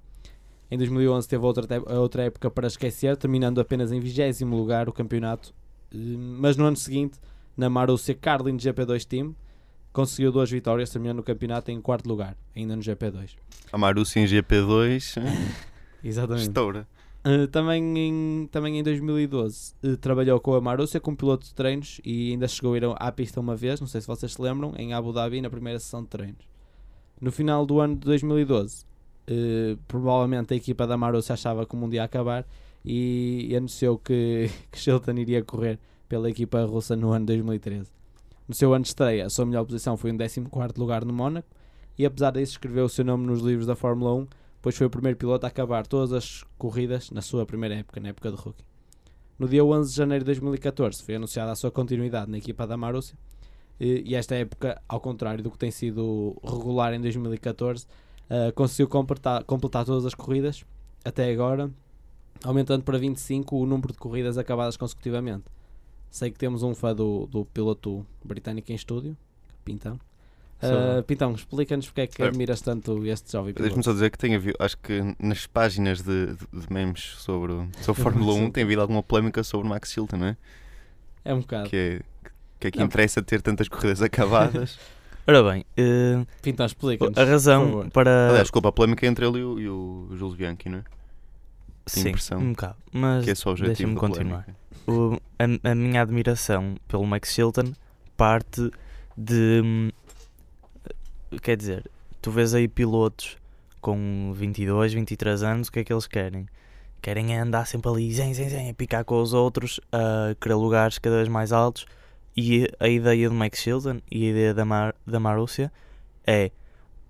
Em 0.71 0.77
2011 0.77 1.27
teve 1.27 1.45
outra, 1.45 1.67
outra 1.99 2.23
época 2.23 2.49
para 2.49 2.65
esquecer, 2.67 3.17
terminando 3.17 3.59
apenas 3.59 3.91
em 3.91 3.99
20 3.99 4.43
lugar 4.45 4.87
o 4.89 4.93
campeonato. 4.93 5.53
Eh, 5.93 5.97
Mas 6.17 6.57
no 6.57 6.65
ano 6.65 6.77
seguinte, 6.77 7.19
na 7.55 7.69
Marussia 7.69 8.15
Carlin 8.15 8.57
GP2 8.57 9.05
Team, 9.05 9.35
conseguiu 9.91 10.31
duas 10.31 10.49
vitórias, 10.49 10.89
terminando 10.89 11.19
o 11.19 11.23
campeonato 11.23 11.69
em 11.69 11.79
quarto 11.79 12.07
lugar, 12.07 12.35
ainda 12.55 12.75
no 12.75 12.81
GP2. 12.81 13.35
A 13.71 13.77
Marussia 13.77 14.21
em 14.21 14.25
GP2 14.25 15.21
Exatamente. 16.03 16.47
estoura. 16.47 16.87
Uh, 17.25 17.47
também, 17.47 17.97
em, 17.97 18.49
também 18.51 18.79
em 18.79 18.83
2012 18.83 19.73
uh, 19.81 19.95
trabalhou 19.95 20.41
com 20.41 20.55
a 20.55 20.59
Marussia 20.59 20.99
como 20.99 21.15
piloto 21.15 21.45
de 21.45 21.53
treinos 21.53 22.01
e 22.03 22.31
ainda 22.31 22.49
chegou 22.49 22.73
a 22.73 22.77
ir 22.77 22.83
à 22.97 23.11
pista 23.13 23.39
uma 23.39 23.55
vez, 23.55 23.79
não 23.79 23.87
sei 23.87 24.01
se 24.01 24.07
vocês 24.07 24.33
se 24.33 24.41
lembram, 24.41 24.73
em 24.77 24.93
Abu 24.93 25.13
Dhabi 25.13 25.39
na 25.39 25.49
primeira 25.49 25.79
sessão 25.79 26.03
de 26.03 26.09
treinos. 26.09 26.45
No 27.21 27.31
final 27.31 27.65
do 27.65 27.79
ano 27.79 27.95
de 27.95 28.01
2012, 28.01 28.83
uh, 28.83 29.77
provavelmente 29.87 30.53
a 30.53 30.57
equipa 30.57 30.85
da 30.85 30.97
Marussia 30.97 31.33
achava 31.33 31.65
que 31.65 31.73
o 31.73 31.77
mundo 31.77 31.93
ia 31.93 32.03
acabar 32.03 32.45
e, 32.83 33.47
e 33.49 33.55
anunciou 33.55 33.97
que, 33.97 34.49
que 34.69 34.77
Chilton 34.77 35.13
iria 35.13 35.41
correr 35.43 35.79
pela 36.09 36.29
equipa 36.29 36.65
russa 36.65 36.93
no 36.93 37.11
ano 37.11 37.25
de 37.25 37.33
2013. 37.33 37.89
No 38.47 38.53
seu 38.53 38.73
ano 38.73 38.83
de 38.83 38.89
estreia, 38.89 39.25
a 39.25 39.29
sua 39.29 39.45
melhor 39.45 39.63
posição 39.63 39.95
foi 39.95 40.11
um 40.11 40.17
14 40.17 40.41
lugar 40.77 41.05
no 41.05 41.13
Mónaco 41.13 41.47
e 41.97 42.05
apesar 42.05 42.31
disso 42.31 42.53
escreveu 42.53 42.85
o 42.85 42.89
seu 42.89 43.05
nome 43.05 43.25
nos 43.25 43.41
livros 43.41 43.65
da 43.65 43.75
Fórmula 43.75 44.13
1 44.13 44.27
pois 44.63 44.77
foi 44.77 44.87
o 44.87 44.89
primeiro 44.89 45.17
piloto 45.17 45.45
a 45.45 45.49
acabar 45.49 45.85
todas 45.85 46.13
as 46.13 46.43
corridas 46.57 47.11
na 47.11 47.21
sua 47.21 47.45
primeira 47.45 47.75
época, 47.75 47.99
na 47.99 48.09
época 48.09 48.31
de 48.31 48.37
rookie. 48.37 48.63
No 49.37 49.47
dia 49.47 49.63
11 49.63 49.91
de 49.91 49.97
janeiro 49.97 50.23
de 50.23 50.27
2014 50.27 51.03
foi 51.03 51.15
anunciada 51.15 51.51
a 51.51 51.55
sua 51.55 51.69
continuidade 51.69 52.31
na 52.31 52.37
equipa 52.37 52.65
da 52.65 52.77
Marussia, 52.77 53.17
e 53.77 54.15
esta 54.15 54.35
época, 54.35 54.81
ao 54.87 55.01
contrário 55.01 55.43
do 55.43 55.51
que 55.51 55.57
tem 55.57 55.69
sido 55.69 56.39
regular 56.41 56.93
em 56.93 57.01
2014, 57.01 57.85
uh, 57.85 58.53
conseguiu 58.53 58.87
completar, 58.87 59.43
completar 59.43 59.83
todas 59.83 60.05
as 60.05 60.13
corridas 60.13 60.63
até 61.03 61.29
agora, 61.29 61.69
aumentando 62.45 62.83
para 62.85 62.97
25 62.97 63.57
o 63.57 63.65
número 63.65 63.91
de 63.91 63.99
corridas 63.99 64.37
acabadas 64.37 64.77
consecutivamente. 64.77 65.43
Sei 66.09 66.31
que 66.31 66.39
temos 66.39 66.63
um 66.63 66.73
fã 66.73 66.95
do, 66.95 67.27
do 67.27 67.43
piloto 67.43 68.05
britânico 68.23 68.71
em 68.71 68.75
estúdio, 68.75 69.17
Pintão. 69.65 69.99
Uh, 70.69 71.03
Pintão, 71.03 71.33
explica-nos 71.33 71.85
porque 71.87 72.01
é 72.01 72.07
que 72.07 72.21
admiras 72.23 72.61
tanto 72.61 73.05
este 73.05 73.31
jovem 73.31 73.53
Deixa-me 73.53 73.69
piloto. 73.69 73.83
só 73.85 73.93
dizer 73.93 74.09
que 74.11 74.17
tem 74.17 74.35
havido, 74.35 74.55
acho 74.59 74.77
que 74.77 75.15
nas 75.19 75.45
páginas 75.47 76.01
de, 76.01 76.27
de, 76.27 76.35
de 76.61 76.73
memes 76.73 77.01
sobre, 77.17 77.51
o- 77.53 77.67
sobre 77.81 78.01
a 78.01 78.03
Fórmula 78.03 78.33
1 78.39 78.51
tem 78.51 78.63
havido 78.63 78.81
alguma 78.81 79.01
polémica 79.03 79.43
sobre 79.43 79.67
o 79.67 79.69
Max 79.69 79.91
Chilton, 79.91 80.17
não 80.17 80.27
é? 80.27 80.37
É 81.25 81.33
um 81.33 81.39
bocado. 81.41 81.69
Que 81.69 81.75
é 81.75 82.01
que, 82.59 82.67
é 82.67 82.71
que 82.71 82.79
Não. 82.79 82.85
interessa 82.85 83.21
ter 83.21 83.41
tantas 83.41 83.67
corridas 83.67 84.01
acabadas. 84.01 84.77
Ora 85.27 85.41
bem, 85.41 85.65
eh, 85.77 86.25
Pintão, 86.41 86.65
explica-nos. 86.65 87.17
a 87.17 87.23
razão 87.23 87.89
para. 87.89 88.27
Aliás, 88.27 88.43
desculpa, 88.43 88.69
a 88.69 88.71
polémica 88.73 89.05
é 89.05 89.09
entre 89.09 89.25
ele 89.25 89.39
e 89.39 89.43
o, 89.43 89.59
e 89.59 89.69
o 89.69 90.07
Jules 90.17 90.35
Bianchi, 90.35 90.67
não 90.69 90.79
é? 90.79 90.83
Sim, 91.85 92.09
impressão. 92.09 92.39
um 92.39 92.51
bocado. 92.51 92.75
Mas 92.91 93.23
Que 93.25 93.31
é 93.31 93.35
só 93.35 93.49
o 93.49 93.51
objetivo 93.53 93.93
deixa-me 93.93 93.95
continuar. 93.95 94.45
O- 94.85 95.17
a, 95.39 95.71
a 95.71 95.75
minha 95.75 96.01
admiração 96.01 96.75
pelo 96.89 97.05
Max 97.05 97.33
Chilton 97.33 97.73
parte 98.17 98.69
de. 99.17 99.91
Quer 101.41 101.57
dizer, 101.57 101.89
tu 102.21 102.31
vês 102.31 102.53
aí 102.53 102.67
pilotos 102.67 103.37
com 103.81 104.31
22, 104.33 104.93
23 104.93 105.43
anos, 105.43 105.67
o 105.67 105.71
que 105.71 105.79
é 105.79 105.83
que 105.83 105.91
eles 105.93 106.07
querem? 106.07 106.47
Querem 107.01 107.35
é 107.35 107.39
andar 107.39 107.67
sempre 107.67 107.91
ali, 107.91 108.13
zen, 108.13 108.33
zen, 108.33 108.49
zen, 108.49 108.69
a 108.69 108.73
picar 108.73 109.03
com 109.03 109.21
os 109.21 109.33
outros, 109.33 109.79
a 109.91 110.35
querer 110.39 110.55
lugares 110.55 110.97
cada 110.97 111.17
vez 111.17 111.27
mais 111.27 111.51
altos. 111.51 111.85
E 112.35 112.67
a 112.79 112.87
ideia 112.87 113.29
do 113.29 113.35
Max 113.35 113.59
Chilton 113.59 113.99
e 114.09 114.25
a 114.25 114.29
ideia 114.29 114.53
da, 114.53 114.63
Mar, 114.65 114.95
da 115.05 115.19
Marúcia 115.19 115.71
é 116.25 116.51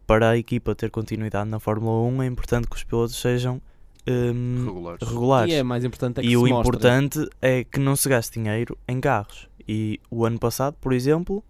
para 0.05 0.31
a 0.31 0.37
equipa 0.37 0.75
ter 0.75 0.89
continuidade 0.89 1.49
na 1.49 1.59
Fórmula 1.59 2.07
1 2.09 2.23
é 2.23 2.25
importante 2.25 2.67
que 2.67 2.75
os 2.75 2.83
pilotos 2.83 3.15
sejam 3.15 3.61
hum, 4.07 4.65
Regulares. 4.65 5.07
regulares. 5.07 5.53
E 5.53 5.55
é 5.57 5.63
mais 5.63 5.85
importante 5.85 6.19
é 6.19 6.21
que 6.23 6.27
E 6.27 6.31
se 6.31 6.35
o 6.37 6.39
mostre. 6.41 6.59
importante 6.59 7.29
é 7.41 7.63
que 7.63 7.79
não 7.79 7.95
se 7.95 8.09
gaste 8.09 8.37
dinheiro 8.39 8.77
em 8.87 8.99
carros. 8.99 9.47
E 9.67 9.99
o 10.09 10.25
ano 10.25 10.37
passado, 10.39 10.75
por 10.81 10.91
exemplo, 10.91 11.41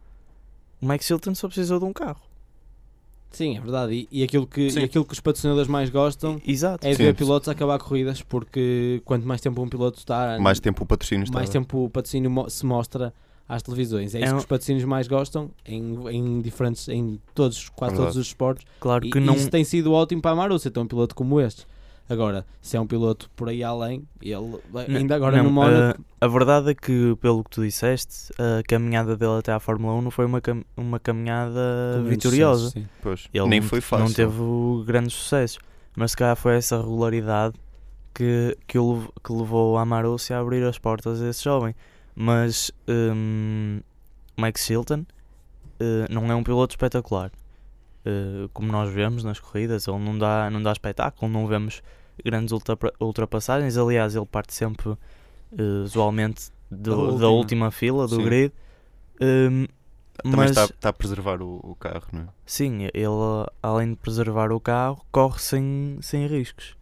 o 0.80 0.86
Max 0.86 1.06
Chilton 1.06 1.34
só 1.34 1.48
precisou 1.48 1.80
de 1.80 1.86
um 1.86 1.94
carro. 1.94 2.22
Sim, 3.34 3.58
é 3.58 3.60
verdade. 3.62 3.94
E, 3.94 4.08
e 4.20 4.24
aquilo 4.24 4.48
que, 4.48 4.68
e 4.70 4.84
aquilo 4.84 5.04
que 5.04 5.14
os 5.14 5.20
patrocinadores 5.20 5.68
mais 5.68 5.90
gostam 5.90 6.40
Exato. 6.48 6.86
é 6.88 6.92
de 6.92 6.98
Sim. 6.98 7.04
ver 7.04 7.16
pilotos 7.16 7.50
acabar 7.50 7.78
corridas, 7.80 8.22
porque 8.22 9.02
quanto 9.04 9.28
mais 9.28 9.42
tempo 9.42 9.62
um 9.62 9.68
piloto 9.68 9.98
está, 10.00 10.38
Mais 10.40 10.60
tempo 10.60 10.84
o 10.84 10.86
patrocínio 10.86 11.24
está. 11.24 11.38
mais 11.38 11.50
tempo 11.50 11.86
o 11.86 11.90
patrocínio 11.90 12.30
mo- 12.30 12.50
se 12.50 12.66
mostra 12.66 13.14
às 13.50 13.62
televisões. 13.62 14.16
É 14.16 14.20
isso 14.20 14.26
É 14.26 14.30
que 14.30 14.34
um- 14.36 14.38
os 14.38 14.46
patrocínios 14.46 14.86
mais 14.86 15.08
gostam 15.08 15.50
em, 15.66 15.96
em 16.12 16.42
diferentes, 16.42 16.88
em 16.88 17.20
todos, 17.36 17.70
quase 17.70 17.94
Verdade. 17.96 18.14
todos 18.14 18.18
os 18.22 18.28
esportes. 18.28 18.66
Claro 18.80 19.06
E, 19.06 19.10
que 19.10 19.20
não. 19.20 19.34
isso 19.36 19.50
tem 19.50 19.64
sido 19.64 19.92
ótimo 19.92 20.22
para 20.22 20.32
a 20.32 20.36
Marussia, 20.36 20.72
ter 20.72 20.80
um 20.80 20.88
piloto 20.88 21.14
como 21.16 21.42
este. 21.42 21.66
Agora, 22.10 22.46
se 22.62 22.76
é 22.76 22.80
um 22.82 22.86
piloto 22.86 23.30
por 23.36 23.48
aí 23.50 23.64
além, 23.64 24.06
ele 24.22 24.60
ainda 24.96 25.16
agora 25.16 25.38
não, 25.38 25.46
no 25.46 25.52
Mónaco. 25.52 26.02
uh, 26.02 26.06
a 26.20 26.28
verdade 26.28 26.72
é 26.72 26.76
que, 26.76 27.16
pelo 27.22 27.44
que 27.44 27.50
tu 27.50 27.62
disseste, 27.64 28.32
a 28.38 28.62
caminhada 28.68 29.16
dele 29.16 29.40
até 29.40 29.54
à 29.54 29.60
Fórmula 29.60 29.94
1 29.96 30.02
não 30.02 30.12
foi 30.12 30.26
uma, 30.26 30.42
cam- 30.42 30.64
uma 30.76 31.00
caminhada 31.00 32.02
vitoriosa. 32.06 32.66
sucessos, 32.66 32.84
sim. 32.84 32.90
Pois. 33.02 33.28
Ele 33.34 33.48
Nem 33.48 33.62
não, 33.62 33.68
foi 33.68 33.80
fácil. 33.82 34.06
não 34.06 34.14
teve 34.14 34.86
grandes 34.86 35.14
sucessos. 35.14 35.60
Mas 35.96 36.12
se 36.12 36.18
calhar 36.18 36.36
foi 36.36 36.56
essa 36.58 36.78
regularidade 36.78 37.56
que, 38.14 38.58
que, 38.68 38.78
o 38.78 39.08
que 39.24 39.32
levou 39.32 39.78
a 39.78 39.86
Marussia 39.86 40.38
a 40.38 40.40
abrir 40.42 40.64
as 40.66 40.78
portas 40.78 41.22
a 41.22 41.30
esse 41.30 41.44
jovem. 41.44 41.74
Mas 42.16 42.70
hum, 42.88 43.80
Max 44.38 44.66
Chilton 44.66 45.06
eh, 45.80 46.06
não 46.10 46.30
é 46.32 46.36
um 46.36 46.44
piloto 46.44 46.74
espetacular. 46.74 47.32
Eh, 48.06 48.50
como 48.54 48.72
nós 48.72 48.92
vemos 48.92 49.24
nas 49.24 49.40
corridas, 49.40 49.88
ele 49.88 50.00
não 50.00 50.18
dá, 50.18 50.50
não 50.50 50.62
dá 50.62 50.72
espetáculo, 50.72 51.32
não 51.32 51.48
vemos 51.48 51.82
grandes 52.24 52.52
ultra- 52.52 52.78
ultrapassagens. 53.00 53.78
Aliás, 53.78 54.16
ele 54.16 54.26
parte 54.26 54.54
sempre 54.54 54.92
eh, 55.58 55.62
usualmente 55.84 56.52
do- 56.70 56.90
Da 56.90 56.96
da, 56.96 57.30
última. 57.30 57.30
última. 57.30 57.72
fila 57.72 58.08
do 58.08 58.16
Sim. 58.18 58.24
grid. 58.26 58.54
Hum, 59.22 59.68
Também 60.22 60.38
mas 60.38 60.50
está, 60.52 60.66
está 60.66 60.90
a 60.90 60.94
preservar 60.94 61.42
o, 61.42 61.60
o 61.64 61.76
carro, 61.76 62.08
não 62.12 62.22
é? 62.24 62.28
Sim, 62.46 62.84
ele 62.94 63.48
além 63.62 63.92
de 63.92 63.96
preservar 63.96 64.52
o 64.52 64.60
carro, 64.60 65.04
corre 65.12 65.40
sem, 65.40 65.98
sem 66.02 66.28
riscos 66.28 66.76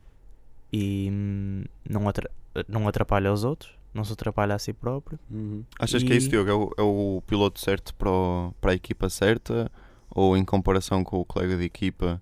e 0.74 1.10
hum, 1.12 1.64
não, 1.90 2.08
atra- 2.10 2.32
não 2.68 2.88
atrapalha 2.88 3.32
os 3.32 3.44
outros, 3.44 3.72
não 3.94 4.04
se 4.04 4.14
atrapalha 4.14 4.56
a 4.56 4.60
si 4.60 4.74
próprio. 4.74 5.20
Uhum. 5.30 5.64
Achas 5.80 6.02
que 6.04 6.12
é 6.14 6.16
isso, 6.18 6.28
E- 6.28 6.30
Diogo? 6.32 6.50
É 6.50 6.54
o, 6.54 6.72
é 6.78 6.82
o 6.82 7.22
piloto 7.28 7.60
certo 7.60 7.94
para, 7.96 8.10
o- 8.10 8.54
para 8.60 8.72
a 8.72 8.76
equipa 8.76 9.10
certa? 9.10 9.72
Ou 10.12 10.36
em 10.36 10.44
comparação 10.44 11.04
com 11.04 11.20
o 11.20 11.26
colega 11.26 11.58
de 11.58 11.64
equipa, 11.64 12.22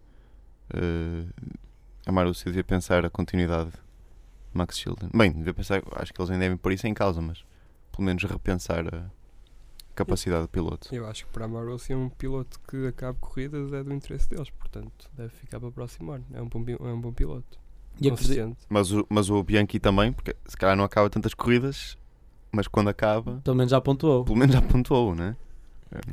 eh, 0.74 1.26
a 2.06 2.12
Marussia 2.12 2.46
devia 2.46 2.64
pensar 2.64 3.04
a 3.06 3.10
continuidade 3.10 3.72
de 3.72 3.78
Max 4.54 4.78
Chilton? 4.78 5.10
Bem, 5.14 5.32
devia 5.32 5.54
pensar, 5.54 5.82
acho 5.94 6.14
que 6.14 6.22
eles 6.22 6.30
ainda 6.30 6.44
devem 6.44 6.58
pôr 6.58 6.72
isso 6.72 6.88
em 6.88 6.94
causa, 6.94 7.22
mas 7.22 7.44
pelo 7.92 8.04
menos 8.04 8.24
repensar 8.24 8.86
a 8.94 9.10
capacidade 9.96 10.44
do 10.44 10.48
piloto. 10.48 10.94
Eu 10.94 11.08
acho 11.08 11.26
que 11.26 11.32
para 11.32 11.46
a 11.46 11.48
Marussia 11.48 11.98
um 11.98 12.10
piloto 12.10 12.60
que 12.62 12.88
acabe 12.88 13.18
corridas 13.20 13.74
é 13.74 13.84
do 13.84 13.94
interesse 13.94 14.30
deles, 14.30 14.50
portanto 14.52 15.10
deve 15.14 15.30
ficar 15.30 15.60
para 15.60 15.70
o 15.70 15.72
próximo 15.72 16.12
ano. 16.12 16.26
É 16.34 16.42
um 16.42 16.48
bom, 16.48 16.64
é 16.68 16.94
um 16.94 17.02
bom 17.02 17.12
piloto. 17.12 17.60
E. 18.02 18.10
Mas 18.70 18.92
o, 18.92 19.06
mas 19.10 19.30
o 19.30 19.44
Bianchi 19.44 19.78
também, 19.78 20.14
porque 20.14 20.34
se 20.46 20.56
calhar 20.56 20.76
não 20.78 20.86
acaba 20.86 21.10
tantas 21.10 21.34
corridas, 21.34 21.98
mas 22.52 22.66
quando 22.68 22.88
acaba, 22.88 23.42
pelo 23.44 23.58
menos 23.58 23.72
já 23.72 23.82
pontuou. 23.82 24.24
pelo 24.24 24.38
menos 24.38 24.56
já 24.56 24.62
pontuou, 24.62 25.14
né? 25.14 25.36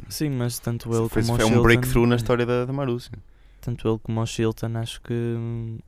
Sim, 0.09 0.31
mas 0.31 0.59
tanto 0.59 0.89
ele 0.95 1.09
Foi, 1.09 1.23
como 1.23 1.35
o 1.35 1.37
foi 1.37 1.45
um 1.45 1.63
breakthrough 1.63 2.07
na 2.07 2.17
história 2.17 2.47
da, 2.47 2.65
da 2.65 2.73
Marussia. 2.73 3.13
tanto 3.61 3.87
ele 3.89 3.99
como 4.03 4.21
o 4.21 4.27
Chilton 4.27 4.77
acho 4.79 5.01
que 5.03 5.79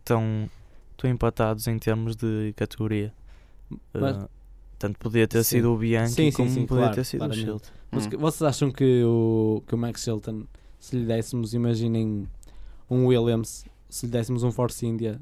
estão, 0.00 0.48
estão 0.92 1.10
empatados 1.10 1.66
em 1.66 1.78
termos 1.78 2.14
de 2.16 2.52
categoria. 2.56 3.12
Mas- 3.94 4.16
Uh, 4.16 4.28
tanto 4.78 4.98
podia 4.98 5.26
ter 5.26 5.42
Sim. 5.44 5.56
sido 5.56 5.72
o 5.72 5.76
Bianchi 5.78 6.14
Sim, 6.14 6.30
sim, 6.30 6.36
como 6.36 6.48
sim, 6.50 6.66
podia 6.66 6.82
claro, 6.84 6.94
ter 6.94 7.04
sido 7.04 7.18
claramente. 7.20 7.42
o 7.44 7.46
Chilton. 7.50 7.68
Mas 7.90 8.06
Hum. 8.06 8.10
vocês 8.18 8.42
acham 8.42 8.70
que 8.70 9.02
o, 9.04 9.62
que 9.66 9.74
o 9.74 9.78
Max 9.78 10.02
Chilton, 10.04 10.44
se 10.78 10.96
lhe 10.96 11.04
dessemos, 11.04 11.52
imaginem 11.54 12.28
um 12.88 13.06
Williams, 13.06 13.64
se 13.88 14.06
lhe 14.06 14.12
dessemos 14.12 14.42
um 14.44 14.52
Force 14.52 14.86
India, 14.86 15.20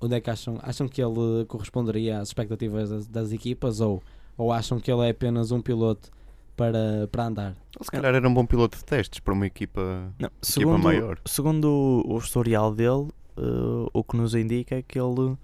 onde 0.00 0.14
é 0.14 0.20
que 0.20 0.28
acham? 0.28 0.58
Acham 0.62 0.86
que 0.88 1.00
ele 1.02 1.44
corresponderia 1.46 2.18
às 2.20 2.28
expectativas 2.28 2.90
das, 2.90 3.06
das 3.06 3.32
equipas 3.32 3.80
ou, 3.80 4.02
ou 4.36 4.52
acham 4.52 4.78
que 4.78 4.90
ele 4.92 5.06
é 5.06 5.10
apenas 5.10 5.50
um 5.52 5.60
piloto 5.62 6.10
para, 6.58 7.08
para 7.10 7.24
andar? 7.26 7.50
Ele 7.74 7.84
se 7.84 7.90
calhar 7.90 8.12
era 8.14 8.28
um 8.28 8.34
bom 8.34 8.44
piloto 8.44 8.76
de 8.76 8.84
testes 8.84 9.20
para 9.20 9.32
uma 9.32 9.46
equipa. 9.46 10.12
Não, 10.18 10.26
Equipa 10.26 10.42
segundo, 10.42 10.78
maior. 10.78 11.18
segundo 11.24 11.64
o, 12.04 12.14
o 12.14 12.18
historial 12.18 12.74
dele, 12.74 13.08
eh, 13.36 13.88
o 13.92 14.02
que 14.04 14.16
nos 14.16 14.34
indica 14.34 14.74
é 14.76 14.82
que 14.82 14.98
ele 14.98 15.36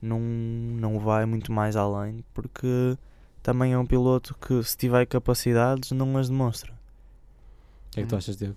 não, 0.00 0.18
não 0.18 0.98
vai 0.98 1.26
muito 1.26 1.52
mais 1.52 1.76
além, 1.76 2.24
porque 2.32 2.96
também 3.42 3.74
é 3.74 3.78
um 3.78 3.84
piloto 3.86 4.34
que, 4.40 4.62
se 4.64 4.76
tiver 4.76 5.04
capacidades, 5.06 5.90
não 5.92 6.16
as 6.16 6.28
demonstra. 6.30 6.72
O 6.72 7.90
que 7.92 8.00
é 8.00 8.02
que 8.02 8.08
tu 8.08 8.14
Hum. 8.14 8.18
achas, 8.18 8.36
Diego? 8.36 8.56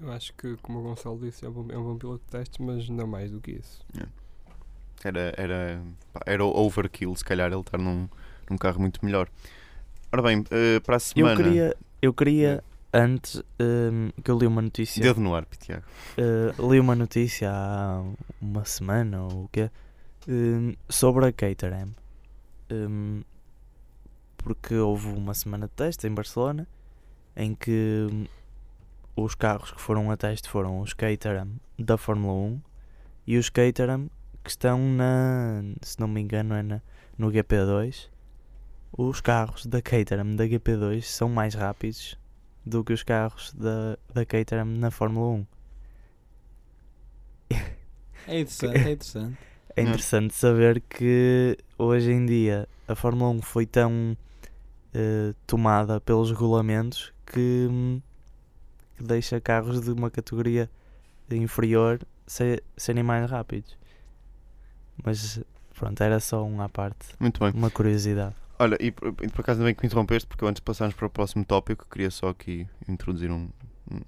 Eu 0.00 0.12
acho 0.12 0.32
que, 0.34 0.56
como 0.62 0.78
o 0.78 0.82
Gonçalo 0.82 1.18
disse, 1.18 1.44
é 1.44 1.48
um 1.48 1.52
bom, 1.52 1.66
é 1.70 1.76
um 1.76 1.82
bom 1.84 1.98
piloto 1.98 2.24
de 2.24 2.30
testes, 2.30 2.58
mas 2.64 2.88
não 2.88 3.06
mais 3.06 3.30
do 3.30 3.40
que 3.40 3.50
isso. 3.52 3.84
Era, 5.04 5.32
era, 5.36 5.82
era 6.26 6.44
o 6.44 6.48
overkill, 6.66 7.14
se 7.14 7.24
calhar, 7.24 7.50
ele 7.52 7.60
estar 7.60 7.78
num, 7.78 8.08
num 8.50 8.56
carro 8.56 8.80
muito 8.80 9.04
melhor. 9.04 9.28
Ora 10.10 10.22
bem, 10.22 10.44
eh, 10.50 10.80
para 10.80 10.96
a 10.96 10.98
semana. 10.98 11.32
Eu 11.32 11.36
queria, 11.36 11.76
eu 12.00 12.14
queria 12.14 12.64
antes 12.92 13.42
ehm, 13.58 14.08
que 14.22 14.30
eu 14.30 14.38
li 14.38 14.46
uma 14.46 14.62
notícia. 14.62 15.02
Dedo 15.02 15.20
no 15.20 15.34
ar, 15.34 15.44
Tiago. 15.58 15.84
eh, 16.16 16.54
li 16.58 16.80
uma 16.80 16.94
notícia 16.94 17.50
há 17.52 18.02
uma 18.40 18.64
semana 18.64 19.24
ou 19.24 19.44
o 19.44 19.48
quê 19.52 19.70
ehm, 20.26 20.72
sobre 20.88 21.26
a 21.26 21.32
Caterham. 21.32 21.90
Ehm, 22.70 23.22
porque 24.38 24.74
houve 24.76 25.08
uma 25.08 25.34
semana 25.34 25.66
de 25.66 25.74
teste 25.74 26.06
em 26.06 26.14
Barcelona 26.14 26.66
em 27.36 27.54
que 27.54 28.28
os 29.14 29.34
carros 29.34 29.72
que 29.72 29.80
foram 29.80 30.10
a 30.10 30.16
teste 30.16 30.48
foram 30.48 30.80
os 30.80 30.94
Caterham 30.94 31.48
da 31.78 31.98
Fórmula 31.98 32.32
1 32.32 32.60
e 33.26 33.36
os 33.36 33.50
Caterham 33.50 34.08
que 34.42 34.50
estão 34.50 34.78
na, 34.78 35.62
se 35.82 36.00
não 36.00 36.08
me 36.08 36.20
engano, 36.20 36.54
é 36.54 36.62
na, 36.62 36.80
no 37.18 37.30
GP2. 37.30 38.08
Os 38.92 39.20
carros 39.20 39.66
da 39.66 39.80
Caterham 39.82 40.34
da 40.34 40.44
GP2 40.46 41.02
são 41.02 41.28
mais 41.28 41.54
rápidos 41.54 42.16
do 42.64 42.82
que 42.82 42.92
os 42.92 43.02
carros 43.02 43.52
da, 43.52 43.96
da 44.12 44.24
Caterham 44.26 44.64
na 44.66 44.90
Fórmula 44.90 45.36
1. 45.36 45.46
É 48.26 48.40
interessante, 48.40 48.76
é 48.78 48.92
interessante. 48.92 49.38
É 49.76 49.82
interessante 49.82 50.34
saber 50.34 50.80
que 50.80 51.56
hoje 51.78 52.10
em 52.10 52.26
dia 52.26 52.68
a 52.88 52.96
Fórmula 52.96 53.30
1 53.30 53.42
foi 53.42 53.64
tão 53.64 54.16
eh, 54.92 55.32
tomada 55.46 56.00
pelos 56.00 56.32
regulamentos 56.32 57.12
que, 57.24 57.68
que 58.96 59.04
deixa 59.04 59.40
carros 59.40 59.80
de 59.80 59.92
uma 59.92 60.10
categoria 60.10 60.68
inferior 61.30 62.00
se- 62.26 62.60
serem 62.76 63.04
mais 63.04 63.30
rápidos. 63.30 63.78
Mas 65.04 65.40
pronto, 65.76 66.02
era 66.02 66.18
só 66.18 66.42
um 66.44 66.60
à 66.60 66.68
parte, 66.68 67.14
Muito 67.20 67.38
bem. 67.38 67.52
uma 67.54 67.70
curiosidade. 67.70 68.34
Olha, 68.58 68.76
e 68.80 68.90
por, 68.90 69.08
e 69.22 69.28
por 69.28 69.40
acaso 69.40 69.58
ainda 69.60 69.64
bem 69.66 69.74
que 69.74 69.82
me 69.82 69.86
interrompeste, 69.86 70.26
porque 70.26 70.44
antes 70.44 70.56
de 70.56 70.62
passarmos 70.62 70.94
para 70.96 71.06
o 71.06 71.10
próximo 71.10 71.44
tópico, 71.44 71.86
queria 71.90 72.10
só 72.10 72.30
aqui 72.30 72.66
introduzir 72.88 73.30
um, 73.30 73.48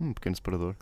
um 0.00 0.12
pequeno 0.12 0.34
separador. 0.34 0.74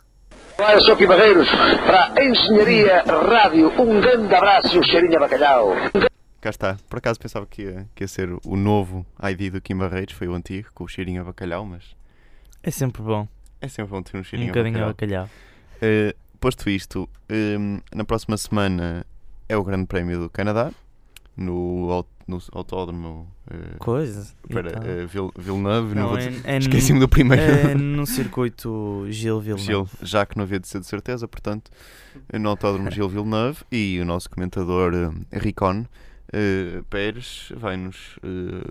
Olá, 0.57 0.73
eu 0.73 0.81
sou 0.81 0.95
Kim 0.97 1.07
Barreiros 1.07 1.47
para 1.49 2.13
a 2.19 2.25
Engenharia 2.25 3.03
Rádio. 3.03 3.69
Um 3.81 4.01
grande 4.01 4.33
abraço 4.33 4.75
e 4.75 4.79
um 4.79 4.83
cheirinho 4.83 5.17
a 5.17 5.19
bacalhau. 5.19 5.73
Cá 6.41 6.49
está. 6.49 6.77
Por 6.89 6.97
acaso 6.97 7.19
pensava 7.19 7.45
que 7.45 7.61
ia, 7.63 7.87
que 7.93 8.03
ia 8.03 8.07
ser 8.07 8.29
o 8.45 8.55
novo 8.55 9.05
ID 9.31 9.51
do 9.53 9.61
Kim 9.61 9.75
Barreiros, 9.77 10.13
foi 10.13 10.27
o 10.27 10.33
antigo, 10.33 10.69
com 10.73 10.83
o 10.83 10.87
cheirinho 10.87 11.21
a 11.21 11.25
bacalhau, 11.25 11.65
mas 11.65 11.95
É 12.63 12.71
sempre 12.71 13.01
bom. 13.01 13.27
é 13.61 13.67
sempre 13.67 13.91
bom 13.91 14.01
ter 14.01 14.17
um 14.17 14.21
Um 14.21 14.23
cheirinho 14.23 14.49
a 14.51 14.53
bocadinho 14.53 14.83
a 14.83 14.87
bacalhau. 14.87 15.23
bacalhau. 15.25 15.29
Eh, 15.81 16.15
posto 16.39 16.69
isto, 16.69 17.07
em, 17.29 17.81
na 17.93 18.03
próxima 18.03 18.35
semana 18.37 19.05
é 19.47 19.55
o 19.55 19.63
Grande 19.63 19.85
Prémio 19.85 20.19
do 20.19 20.29
Canadá, 20.29 20.71
no, 21.37 22.05
no 22.29 22.39
autódromo 22.53 23.27
eh, 23.49 23.75
Coisa. 23.79 24.33
para 24.49 24.69
Então. 24.69 24.83
eh, 24.83 25.05
Vil- 25.05 25.33
Villeneuve. 25.37 25.95
não 25.95 26.01
Não, 26.03 26.09
vou 26.09 26.17
é- 26.17 26.27
dizer- 26.29 26.41
é 26.49 26.57
Esqueci-me 26.57 26.99
do 26.99 27.09
primeiro. 27.09 27.41
É 27.43 27.73
no 27.75 28.05
circuito 28.05 29.05
Gil 29.09 29.39
Villeneuve. 29.39 29.65
Gil, 29.65 29.89
já 30.01 30.25
que 30.25 30.37
não 30.37 30.43
havia 30.43 30.59
de 30.59 30.67
ser 30.67 30.79
de 30.79 30.85
certeza, 30.85 31.27
portanto, 31.27 31.71
no 32.33 32.49
Autódromo 32.49 32.89
Gil 32.91 33.09
Villeneuve 33.09 33.63
e 33.71 33.99
o 33.99 34.05
nosso 34.05 34.29
comentador 34.29 34.93
eh, 35.31 35.37
Ricon 35.39 35.85
eh, 36.31 36.81
Pérez 36.89 37.51
vai-nos 37.57 38.19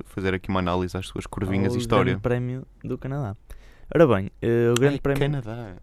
fazer 0.06 0.32
aqui 0.34 0.48
uma 0.48 0.60
análise 0.60 0.96
às 0.96 1.06
suas 1.08 1.26
curvinhas 1.26 1.74
e 1.74 1.78
história. 1.78 2.12
Grande 2.12 2.22
Prémio 2.22 2.66
do 2.84 2.96
Canadá. 2.96 3.36
Ora 3.94 4.06
bem, 4.06 4.30
o 4.70 4.78
Grande 4.78 4.94
Ai, 4.96 5.00
Prémio. 5.00 5.20
Canadá. 5.42 5.74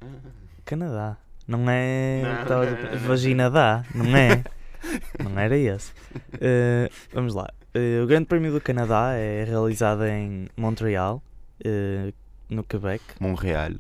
Canadá. 0.64 1.18
Não 1.48 1.66
é. 1.70 2.22
Não. 2.24 3.00
Vagina 3.08 3.50
dá, 3.52 3.84
não 3.94 4.06
é? 4.16 4.44
não 5.24 5.38
era 5.40 5.58
esse. 5.58 5.92
Eh, 6.40 6.90
vamos 7.14 7.34
lá. 7.36 7.48
Eh, 7.78 8.02
o 8.02 8.08
Grande 8.08 8.26
Prémio 8.26 8.52
do 8.54 8.62
Canadá 8.62 9.14
é 9.14 9.44
realizado 9.44 10.06
em 10.06 10.48
Montreal, 10.56 11.22
eh, 11.64 12.14
no 12.50 12.64
Quebec, 12.64 13.04
Montreal. 13.20 13.72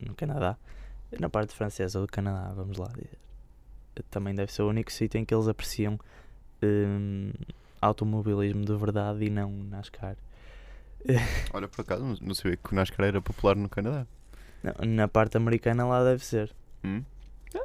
no 0.00 0.14
Canadá. 0.14 0.56
Na 1.18 1.28
parte 1.28 1.54
francesa 1.54 2.00
do 2.00 2.06
Canadá, 2.06 2.52
vamos 2.54 2.76
lá 2.78 2.86
dizer. 2.88 3.18
Também 4.10 4.34
deve 4.34 4.52
ser 4.52 4.62
o 4.62 4.68
único 4.68 4.92
sítio 4.92 5.18
em 5.18 5.24
que 5.24 5.34
eles 5.34 5.48
apreciam 5.48 5.98
hum, 6.62 7.32
automobilismo 7.80 8.64
de 8.64 8.74
verdade 8.76 9.24
e 9.24 9.30
não 9.30 9.50
NASCAR. 9.50 10.16
Olha, 11.52 11.66
por 11.68 11.80
acaso, 11.80 12.04
não- 12.20 12.34
sabia 12.34 12.56
que 12.56 12.72
o 12.72 12.74
NASCAR 12.76 13.06
era 13.06 13.20
popular 13.22 13.56
no 13.56 13.68
Canadá. 13.68 14.06
Não, 14.62 14.74
na 14.86 15.08
parte 15.08 15.36
americana 15.36 15.86
lá 15.86 16.04
deve 16.04 16.24
ser, 16.24 16.54
Hum? 16.84 17.02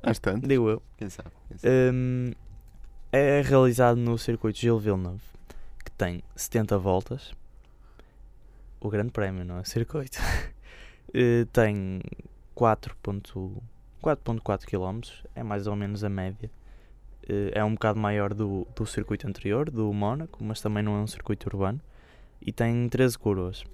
Bastante. 0.03 0.47
digo 0.47 0.69
eu. 0.69 0.81
Quem 0.97 1.09
sabe? 1.09 1.29
Quem 1.49 1.57
sabe? 1.57 1.73
Hum, 1.93 2.31
é 3.11 3.41
realizado 3.41 3.97
no 3.97 4.17
circuito 4.17 4.57
Gil 4.59 4.79
Villeneuve, 4.79 5.21
tem 6.01 6.23
70 6.35 6.79
voltas. 6.79 7.31
O 8.79 8.89
grande 8.89 9.11
prémio, 9.11 9.45
não 9.45 9.59
é? 9.59 9.63
Circuito. 9.63 10.17
Eh, 11.13 11.45
tem 11.51 11.99
4.4 12.55 14.65
km, 14.65 15.01
é 15.35 15.43
mais 15.43 15.67
ou 15.67 15.75
menos 15.75 16.05
a 16.05 16.09
média. 16.09 16.49
Eh, 17.27 17.51
é 17.53 17.61
um 17.65 17.73
bocado 17.73 17.99
maior 17.99 18.33
do, 18.33 18.65
do 18.73 18.85
circuito 18.85 19.27
anterior, 19.27 19.69
do 19.69 19.91
Mónaco, 19.91 20.41
mas 20.41 20.61
também 20.61 20.81
não 20.81 20.95
é 20.95 21.01
um 21.01 21.07
circuito 21.07 21.49
urbano. 21.49 21.81
E 22.41 22.53
tem 22.53 22.87
13 22.87 23.19
curvas. 23.19 23.65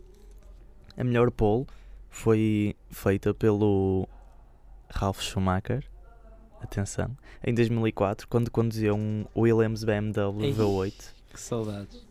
A 0.98 1.04
melhor 1.04 1.30
pole 1.30 1.68
foi 2.10 2.76
feita 2.90 3.36
pelo 3.36 4.10
Ralf 4.90 5.22
Schumacher. 5.22 5.84
Atenção 6.60 7.16
em 7.44 7.54
2004, 7.54 8.28
quando 8.28 8.50
conduzia 8.50 8.96
um 8.96 9.26
Williams 9.36 9.84
BMW 9.84 10.44
Ei. 10.44 10.54
V8, 10.56 11.14
Que 11.30 11.40
saudades. 11.40 12.07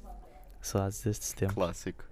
Saudades 0.66 1.02
deste 1.02 1.34
tempo, 1.34 1.54
Clássico. 1.54 2.04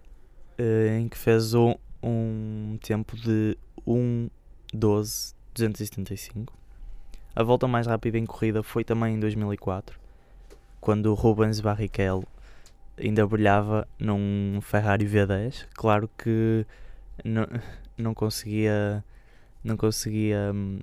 eh, 0.59 0.99
em 1.01 1.09
que 1.09 1.17
fez 1.19 1.55
um, 1.55 1.75
um 2.03 2.79
tempo 2.83 3.17
de 3.17 3.57
1.12.275. 3.87 6.49
A 7.35 7.43
volta 7.43 7.67
mais 7.67 7.87
rápida 7.87 8.19
em 8.19 8.27
corrida 8.27 8.63
foi 8.63 8.85
também 8.85 9.15
em 9.15 9.21
2004, 9.21 9.99
quando 10.81 11.07
o 11.07 11.15
Rubens 11.15 11.61
Barrichello 11.61 12.25
ainda 12.97 13.27
brilhava 13.27 13.89
num 13.99 14.61
Ferrari 14.63 15.05
V10. 15.07 15.67
Claro 15.75 16.09
que 16.17 16.65
não, 17.25 17.47
não 17.99 18.15
conseguia, 18.15 19.05
não 19.65 19.77
conseguia 19.77 20.53
hum, 20.55 20.79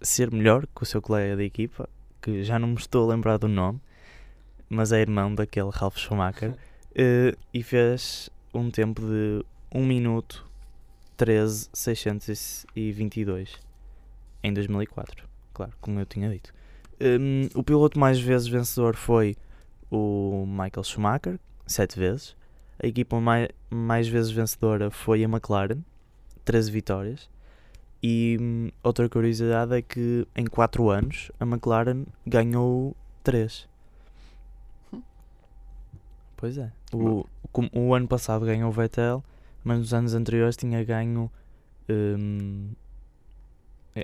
ser 0.00 0.30
melhor 0.30 0.66
que 0.66 0.82
o 0.82 0.86
seu 0.86 1.02
colega 1.02 1.36
de 1.36 1.42
equipa, 1.44 1.88
que 2.22 2.44
já 2.44 2.58
não 2.58 2.68
me 2.68 2.76
estou 2.76 3.10
a 3.10 3.14
lembrar 3.14 3.38
do 3.38 3.48
nome, 3.48 3.80
mas 4.68 4.92
é 4.92 5.00
irmão 5.00 5.34
daquele 5.34 5.70
Ralf 5.70 5.96
Schumacher, 5.96 6.54
eh, 6.94 7.34
e 7.52 7.62
fez 7.62 8.30
um 8.52 8.70
tempo 8.70 9.00
de 9.02 9.44
1 9.72 9.84
minuto 9.84 10.46
13.622 11.18 13.58
em 14.42 14.52
2004, 14.52 15.26
claro, 15.52 15.72
como 15.80 15.98
eu 15.98 16.06
tinha 16.06 16.28
dito. 16.28 16.52
Hum, 17.00 17.48
o 17.54 17.62
piloto 17.62 17.98
mais 17.98 18.20
vezes 18.20 18.46
vencedor 18.46 18.94
foi 18.94 19.36
o 19.90 20.44
Michael 20.46 20.84
Schumacher, 20.84 21.38
7 21.66 21.98
vezes. 21.98 22.36
A 22.82 22.86
equipa 22.86 23.20
mai, 23.20 23.48
mais 23.70 24.08
vezes 24.08 24.30
vencedora 24.30 24.90
foi 24.90 25.24
a 25.24 25.28
McLaren, 25.28 25.78
13 26.44 26.70
vitórias. 26.70 27.30
E 28.02 28.36
hum, 28.40 28.70
outra 28.82 29.08
curiosidade 29.08 29.74
é 29.74 29.82
que 29.82 30.26
em 30.36 30.44
4 30.44 30.90
anos 30.90 31.32
a 31.40 31.44
McLaren 31.44 32.04
ganhou 32.26 32.94
3. 33.22 33.68
Pois 36.44 36.58
é. 36.58 36.70
O, 36.92 37.24
como 37.52 37.70
o 37.72 37.94
ano 37.94 38.06
passado 38.06 38.44
ganhou 38.44 38.68
o 38.68 38.70
Vettel, 38.70 39.24
mas 39.64 39.78
nos 39.78 39.94
anos 39.94 40.12
anteriores 40.12 40.58
tinha 40.58 40.84
ganho. 40.84 41.32
hum, 41.88 42.68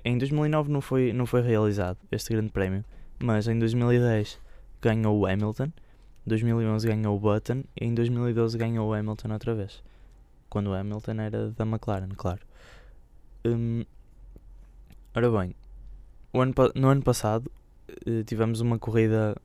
em 0.02 0.16
2009 0.16 0.72
não 0.72 0.80
foi, 0.80 1.12
não 1.12 1.26
foi 1.26 1.42
realizado 1.42 1.98
este 2.10 2.32
grande 2.32 2.50
prémio, 2.50 2.82
mas 3.22 3.46
em 3.46 3.58
2010 3.58 4.40
ganhou 4.80 5.18
o 5.18 5.26
Hamilton, 5.26 5.70
2011 6.24 6.88
ganhou 6.88 7.14
o 7.14 7.20
Button 7.20 7.62
e 7.78 7.84
em 7.84 7.92
2012 7.92 8.56
ganhou 8.56 8.88
o 8.88 8.94
Hamilton 8.94 9.32
outra 9.34 9.54
vez. 9.54 9.82
Quando 10.48 10.68
o 10.68 10.72
Hamilton 10.72 11.20
era 11.20 11.50
da 11.50 11.66
McLaren, 11.66 12.08
claro. 12.16 12.40
Hum, 13.44 13.84
ora 15.14 15.30
bem, 15.30 15.54
o 16.32 16.40
ano 16.40 16.54
no 16.74 16.88
ano 16.88 17.02
passado 17.02 17.52
eh, 18.06 18.22
tivemos 18.24 18.62
uma 18.62 18.78
corrida, 18.78 19.36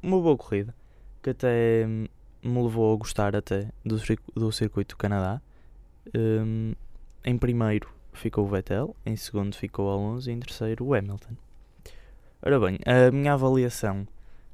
uma 0.00 0.20
boa 0.20 0.36
corrida, 0.36 0.72
que 1.20 1.30
até 1.30 1.84
hum, 1.88 2.06
me 2.42 2.62
levou 2.62 2.92
a 2.92 2.96
gostar 2.96 3.34
até 3.34 3.68
do, 3.84 3.96
do 4.34 4.52
circuito 4.52 4.94
do 4.94 4.98
Canadá. 4.98 5.40
Hum, 6.14 6.72
em 7.24 7.36
primeiro 7.36 7.88
ficou 8.12 8.44
o 8.44 8.48
Vettel, 8.48 8.94
em 9.04 9.16
segundo 9.16 9.54
ficou 9.54 9.86
o 9.86 9.90
Alonso 9.90 10.30
e 10.30 10.32
em 10.32 10.40
terceiro 10.40 10.84
o 10.84 10.94
Hamilton. 10.94 11.34
Ora 12.42 12.60
bem, 12.60 12.78
a 12.86 13.10
minha 13.10 13.32
avaliação 13.32 14.06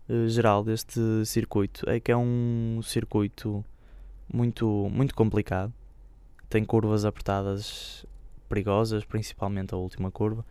eh, 0.08 0.28
geral 0.28 0.64
deste 0.64 1.00
circuito 1.26 1.88
é 1.88 2.00
que 2.00 2.10
é 2.10 2.16
um 2.16 2.80
circuito 2.82 3.64
muito, 4.32 4.88
muito 4.90 5.14
complicado. 5.14 5.72
Tem 6.48 6.64
curvas 6.64 7.04
apertadas 7.04 8.04
perigosas, 8.48 9.04
principalmente 9.04 9.74
a 9.74 9.76
última 9.76 10.10
curva, 10.10 10.44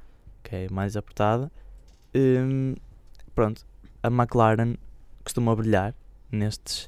que 0.43 0.55
é 0.55 0.69
mais 0.69 0.97
apertada. 0.97 1.51
Hum, 2.15 2.75
pronto, 3.35 3.65
a 4.01 4.07
McLaren 4.07 4.75
costuma 5.23 5.55
brilhar 5.55 5.93
nestes, 6.31 6.87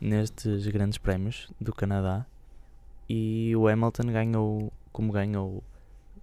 nestes 0.00 0.66
grandes 0.68 0.98
prémios 0.98 1.48
do 1.60 1.72
Canadá 1.74 2.24
e 3.08 3.54
o 3.56 3.68
Hamilton 3.68 4.04
ganhou, 4.12 4.72
como 4.92 5.12
ganhou 5.12 5.62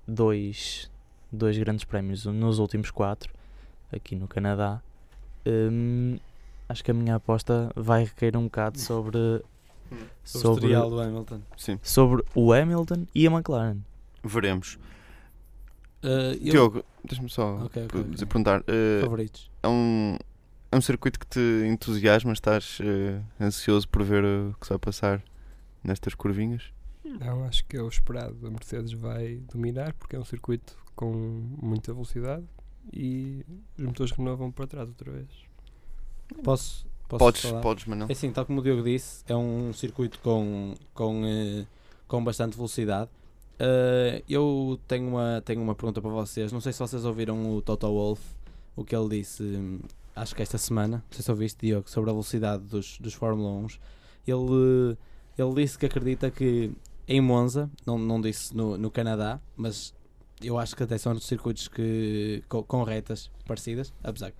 dois, 0.08 0.90
dois 1.32 1.58
grandes 1.58 1.84
prémios 1.86 2.26
nos 2.26 2.60
últimos 2.60 2.90
quatro 2.92 3.32
aqui 3.92 4.16
no 4.16 4.28
Canadá. 4.28 4.82
hum, 5.46 6.18
acho 6.68 6.84
que 6.84 6.92
a 6.92 6.94
minha 6.94 7.16
aposta 7.16 7.72
vai 7.76 8.04
recair 8.04 8.36
um 8.36 8.44
bocado 8.46 8.80
sobre, 8.80 9.18
Sobre, 9.18 9.44
o 9.94 10.08
sobre, 10.26 10.54
historial 10.56 10.90
do 10.90 11.00
Hamilton. 11.02 11.42
Sim, 11.56 11.80
sobre 11.82 12.24
o 12.36 12.52
Hamilton 12.54 13.06
e 13.14 13.28
a 13.28 13.32
McLaren. 13.32 13.78
veremos. 14.24 14.78
Uh, 16.04 16.34
eu- 16.42 16.52
Diogo, 16.52 16.84
deixa-me 17.04 17.30
só 17.30 17.56
Ok, 17.66 17.86
ok, 17.86 17.88
per- 17.88 18.02
ok. 18.02 18.26
perguntar. 18.28 18.64
eh, 18.68 19.00
Favoritos. 19.02 19.50
é, 19.64 19.68
um, 19.68 20.18
é 20.72 20.78
um 20.78 20.82
circuito 20.82 21.20
que 21.20 21.28
te 21.28 21.40
entusiasma? 21.68 22.34
Estás 22.34 22.80
eh, 22.82 23.22
ansioso 23.40 23.88
por 23.88 24.04
ver 24.04 24.24
o 24.24 24.56
que 24.60 24.66
se 24.66 24.70
vai 24.70 24.80
passar 24.80 25.24
nestas 25.84 26.14
curvinhas? 26.14 26.72
Não, 27.04 27.44
acho 27.46 27.66
que 27.66 27.78
é 27.78 27.82
o 27.82 27.88
esperado. 27.88 28.46
A 28.46 28.50
Mercedes 28.50 28.92
vai 28.94 29.38
dominar 29.52 29.94
porque 29.94 30.16
é 30.16 30.20
um 30.20 30.26
circuito 30.26 30.78
com 30.96 31.12
muita 31.62 31.94
velocidade 31.94 32.44
e 32.92 33.46
os 33.78 33.86
motores 33.86 34.12
renovam 34.12 34.52
para 34.52 34.68
trás 34.68 34.90
outra 34.90 35.12
vez. 35.12 35.28
Posso, 36.44 36.86
posso 37.08 37.20
Podes, 37.20 37.42
falar? 37.42 37.62
podes, 37.62 37.86
Manel. 37.86 38.08
É 38.10 38.12
assim, 38.12 38.32
tal 38.32 38.46
como 38.46 38.60
o 38.60 38.64
Diogo 38.64 38.84
disse, 38.84 39.24
é 39.28 39.36
um 39.36 39.72
circuito 39.72 40.20
com, 40.20 40.74
com, 40.94 41.26
eh, 41.26 41.66
com 42.08 42.24
bastante 42.24 42.56
velocidade. 42.58 43.10
Eh, 43.60 44.24
eu 44.28 44.78
tenho 44.88 45.08
uma, 45.08 45.42
tenho 45.46 45.62
uma 45.62 45.76
pergunta 45.76 46.02
para 46.02 46.12
vocês. 46.12 46.52
Não 46.52 46.60
sei 46.60 46.74
se 46.74 46.80
vocês 46.80 47.06
ouviram 47.06 47.56
o 47.56 47.62
Toto 47.62 47.88
Wolff, 47.88 48.22
o 48.76 48.84
que 48.84 48.96
ele 48.96 49.20
disse, 49.20 49.80
acho 50.18 50.36
que 50.36 50.42
esta 50.42 50.58
semana. 50.58 50.98
Não 50.98 51.12
sei 51.12 51.24
se 51.24 51.32
ouviste, 51.32 51.66
Diogo, 51.66 51.90
sobre 51.90 52.10
a 52.10 52.14
velocidade 52.14 52.64
dos, 52.64 52.98
dos 53.00 53.14
Fórmula 53.14 53.50
1. 53.50 53.68
Ele, 54.28 54.98
ele 55.38 55.54
disse 55.56 55.78
que 55.78 55.86
acredita 55.86 56.30
que 56.30 56.72
em 57.08 57.22
Monza, 57.22 57.70
não, 57.86 57.98
não 57.98 58.20
disse 58.20 58.56
no, 58.56 58.78
no 58.78 58.92
Canadá, 58.92 59.40
mas 59.56 59.94
eu 60.42 60.58
acho 60.58 60.76
que 60.76 60.84
até 60.84 60.98
são 60.98 61.18
circuitos 61.20 61.68
que, 61.68 62.44
com, 62.50 62.62
com 62.64 62.84
retas 62.84 63.32
parecidas, 63.46 63.94
apesar 64.04 64.34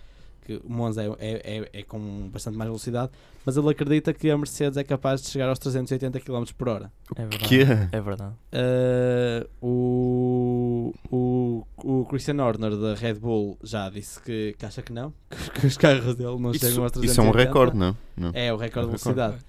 que 0.48 0.62
o 0.64 0.72
Monza 0.72 1.04
é, 1.04 1.08
é, 1.20 1.58
é, 1.58 1.70
é 1.74 1.84
com 1.84 2.30
bastante 2.30 2.58
mais 2.58 2.70
velocidade, 2.70 3.12
mas 3.46 3.58
ele 3.58 3.70
acredita 3.70 4.14
que 4.14 4.32
a 4.32 4.38
Mercedes 4.38 4.78
é 4.78 4.84
capaz 4.84 5.22
de 5.22 5.28
chegar 5.28 5.50
aos 5.50 5.60
380 5.60 6.22
km 6.22 6.46
por 6.58 6.70
hora. 6.70 6.92
É 7.18 7.26
verdade. 7.26 7.48
Que 7.50 7.62
É 7.92 8.02
verdade. 8.02 8.34
Uh, 8.54 9.50
o, 9.62 10.67
o, 11.12 11.66
o 11.78 12.06
Christian 12.06 12.44
Horner 12.44 12.76
da 12.76 12.94
Red 12.96 13.16
Bull 13.16 13.58
já 13.64 13.90
disse 13.90 14.22
que, 14.22 14.56
que 14.58 14.66
acha 14.66 14.82
que 14.82 14.92
não, 14.92 15.14
que, 15.60 15.68
os 15.68 15.78
carros 15.78 16.16
dele 16.16 16.40
não 16.40 16.54
chegam 16.54 16.70
Isso, 16.70 16.82
aos 16.82 16.92
380. 16.92 17.06
isso 17.06 17.22
é 17.22 17.24
um 17.24 17.32
recorde, 17.32 17.78
não? 17.78 17.98
não. 18.16 18.32
É, 18.34 18.54
o 18.54 18.58
recorde 18.58 18.90
É 18.90 18.92
um 18.92 18.96
de 18.96 19.04
velocidade. 19.04 19.46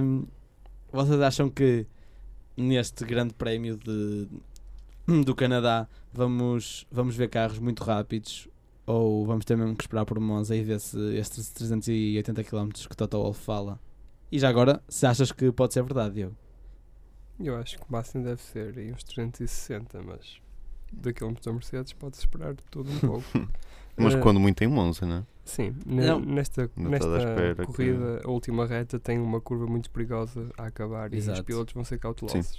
Um, 0.00 0.26
vocês 0.92 1.20
acham 1.20 1.48
que 1.48 1.86
neste 2.56 3.04
grande 3.04 3.34
prémio 3.34 3.78
de, 3.78 4.28
do 5.24 5.34
Canadá 5.34 5.88
vamos, 6.12 6.86
vamos 6.90 7.16
ver 7.16 7.28
carros 7.28 7.58
muito 7.58 7.82
rápidos 7.82 8.48
ou 8.86 9.24
vamos 9.24 9.44
ter 9.44 9.56
mesmo 9.56 9.76
que 9.76 9.84
esperar 9.84 10.04
por 10.04 10.18
Monza 10.18 10.54
e 10.54 10.62
ver 10.62 10.80
se 10.80 10.98
estes 11.16 11.50
380 11.50 12.44
km 12.44 12.68
que 12.88 12.96
Toto 12.96 13.18
Wolff 13.22 13.42
fala? 13.42 13.80
E 14.30 14.38
já 14.38 14.48
agora, 14.48 14.82
se 14.88 15.06
achas 15.06 15.30
que 15.30 15.52
pode 15.52 15.72
ser 15.74 15.82
verdade, 15.82 16.14
Diogo? 16.14 16.36
Eu 17.38 17.56
acho 17.56 17.78
que 17.78 17.82
o 17.82 17.92
máximo 17.92 18.24
deve 18.24 18.40
ser 18.40 18.78
aí 18.78 18.92
uns 18.92 19.02
360, 19.04 20.02
mas 20.02 20.40
da 20.92 21.12
quilómetros 21.12 21.46
da 21.46 21.52
Mercedes 21.52 21.92
pode-se 21.92 22.22
esperar 22.22 22.54
tudo 22.70 22.90
um 22.90 22.98
pouco. 22.98 23.24
Mas 23.96 24.14
Eh, 24.14 24.18
quando 24.20 24.40
muito 24.40 24.62
em 24.62 24.66
Monza, 24.68 25.04
não 25.04 25.16
é? 25.18 25.22
Sim, 25.44 25.74
Não. 25.84 26.18
nesta, 26.20 26.70
Não 26.76 26.90
nesta 26.90 27.08
que- 27.56 27.64
corrida, 27.66 28.20
a 28.24 28.30
última 28.30 28.64
reta 28.66 28.98
tem 28.98 29.18
uma 29.18 29.40
curva 29.40 29.66
muito 29.66 29.90
perigosa 29.90 30.46
a 30.56 30.66
acabar 30.66 31.12
e 31.12 31.16
Exato. 31.16 31.40
os 31.40 31.44
pilotos 31.44 31.74
vão 31.74 31.84
ser 31.84 31.98
cautelosos. 31.98 32.58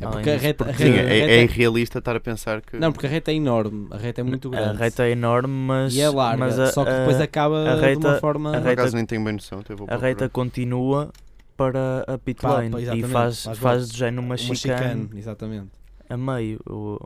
É 0.00 0.04
Além 0.04 0.12
porque 0.14 0.30
a 0.30 0.36
reta, 0.38 0.70
a 0.70 0.74
Sim, 0.74 0.84
reta- 0.84 1.08
a 1.10 1.14
é, 1.14 1.18
é 1.18 1.42
irrealista 1.42 1.98
estar 1.98 2.14
a 2.16 2.20
pensar 2.20 2.62
que. 2.62 2.78
Não, 2.78 2.92
porque 2.92 3.06
a 3.06 3.10
reta 3.10 3.32
é 3.32 3.34
enorme, 3.34 3.88
a 3.90 3.96
reta 3.98 4.20
é 4.20 4.24
muito 4.24 4.48
A 4.48 4.50
grande. 4.52 4.78
reta 4.78 5.02
é 5.04 5.10
enorme, 5.10 5.52
mas. 5.52 5.92
e 5.94 6.00
é 6.00 6.08
larga, 6.08 6.38
mas 6.38 6.58
a, 6.58 6.66
só 6.72 6.84
que 6.84 6.90
depois 6.92 7.20
a- 7.20 7.24
acaba 7.24 7.72
a 7.72 7.74
de 7.74 7.80
reta- 7.80 7.98
uma 8.08 8.14
forma. 8.20 8.50
a 8.50 8.60
Por 8.60 8.66
reta- 8.68 8.82
acaso 8.82 8.96
nem 8.96 9.04
tenho 9.04 9.24
bem 9.24 9.32
noção, 9.34 9.60
vou 9.76 9.86
a 9.90 9.96
reta 9.96 10.28
continua 10.28 11.10
para 11.56 12.04
a 12.06 12.16
pit 12.16 12.42
lane 12.46 12.70
pá, 12.70 12.80
e 12.96 13.02
faz, 13.02 13.42
faz 13.44 13.58
faz 13.58 13.90
de 13.90 13.98
género 13.98 14.22
uma, 14.22 14.36
uma 14.36 14.36
chicane 14.36 14.56
chicane, 15.02 15.10
exatamente. 15.18 15.70
A 16.10 16.16
meio. 16.16 16.60
O, 16.68 16.98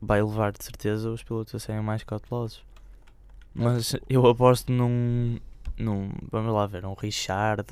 vai 0.00 0.22
levar 0.22 0.52
de 0.52 0.62
certeza 0.62 1.10
os 1.10 1.22
pilotos 1.22 1.54
a 1.54 1.58
serem 1.58 1.82
mais 1.82 2.04
cautelosos. 2.04 2.64
Mas 3.54 3.94
eu 4.08 4.26
aposto 4.26 4.72
num, 4.72 5.38
num. 5.78 6.10
Vamos 6.30 6.52
lá 6.52 6.66
ver, 6.66 6.84
um 6.84 6.94
Richard 6.94 7.64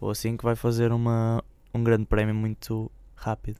ou 0.00 0.10
assim 0.10 0.36
que 0.36 0.44
vai 0.44 0.54
fazer 0.56 0.92
uma, 0.92 1.42
um 1.74 1.82
grande 1.82 2.04
prémio 2.06 2.34
muito 2.34 2.90
rápido. 3.14 3.58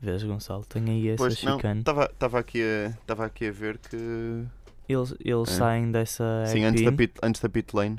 Vês, 0.00 0.22
Gonçalo? 0.22 0.64
Tem 0.66 0.84
aí 0.90 1.08
essa 1.08 1.16
Pois 1.18 1.38
chicane. 1.38 1.80
estava 1.80 2.38
aqui, 2.38 2.60
a- 2.62 3.24
aqui 3.24 3.48
a 3.48 3.52
ver 3.52 3.78
que. 3.78 3.96
Eles, 4.86 5.14
eles 5.20 5.48
É. 5.48 5.52
saem 5.52 5.90
dessa. 5.90 6.44
Sim, 6.46 6.64
antes 6.64 6.84
da, 6.84 6.92
pit, 6.92 7.14
antes 7.22 7.40
da 7.40 7.48
pit 7.48 7.74
lane. 7.74 7.98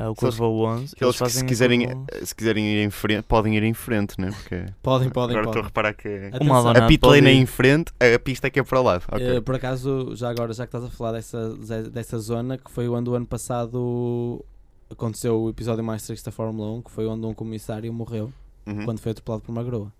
É 0.00 0.08
o 0.08 0.14
se 0.14 0.24
eles- 0.24 0.36
curva 0.36 0.44
11. 0.46 0.96
Que 0.96 1.04
eles, 1.04 1.14
que 1.14 1.18
fazem 1.18 1.40
se 1.40 1.44
quiserem, 1.46 1.86
11. 1.88 2.26
se 2.26 2.34
quiserem 2.34 2.64
ir 2.66 2.84
em 2.84 2.90
frente, 2.90 3.22
podem 3.24 3.56
ir 3.56 3.62
em 3.62 3.74
frente, 3.74 4.20
né? 4.20 4.30
Porque 4.30 4.66
Podem, 4.82 5.08
podem, 5.10 5.36
agora 5.36 5.50
estou 5.50 5.62
a 5.62 5.66
reparar 5.66 5.94
que 5.94 6.08
Atenção. 6.32 6.68
A 6.70 6.86
pit 6.86 7.06
lane 7.06 7.28
é 7.28 7.32
em 7.32 7.46
frente, 7.46 7.92
a 7.98 8.18
pista 8.18 8.46
é 8.46 8.50
que 8.50 8.58
é 8.58 8.62
para 8.62 8.80
o 8.80 8.82
lado. 8.82 9.04
Ok. 9.10 9.36
Eh, 9.36 9.40
por 9.40 9.54
acaso, 9.54 10.14
já 10.16 10.30
agora, 10.30 10.52
já 10.52 10.66
que 10.66 10.76
estás 10.76 10.84
a 10.84 10.96
falar 10.96 11.12
dessa, 11.12 11.54
dessa 11.90 12.18
zona, 12.18 12.56
que 12.58 12.70
foi 12.70 12.88
onde 12.88 13.10
o 13.10 13.14
ano 13.14 13.26
passado 13.26 14.44
aconteceu 14.90 15.40
o 15.40 15.50
episódio 15.50 15.84
mais 15.84 16.02
triste 16.04 16.24
da 16.24 16.32
Fórmula 16.32 16.70
1, 16.78 16.82
que 16.82 16.90
foi 16.90 17.06
onde 17.06 17.24
um 17.26 17.34
comissário 17.34 17.92
morreu 17.92 18.32
Uhum. 18.66 18.84
quando 18.84 18.98
foi 19.00 19.12
atropelado 19.12 19.42
por 19.42 19.52
uma 19.52 19.62
grua. 19.62 19.92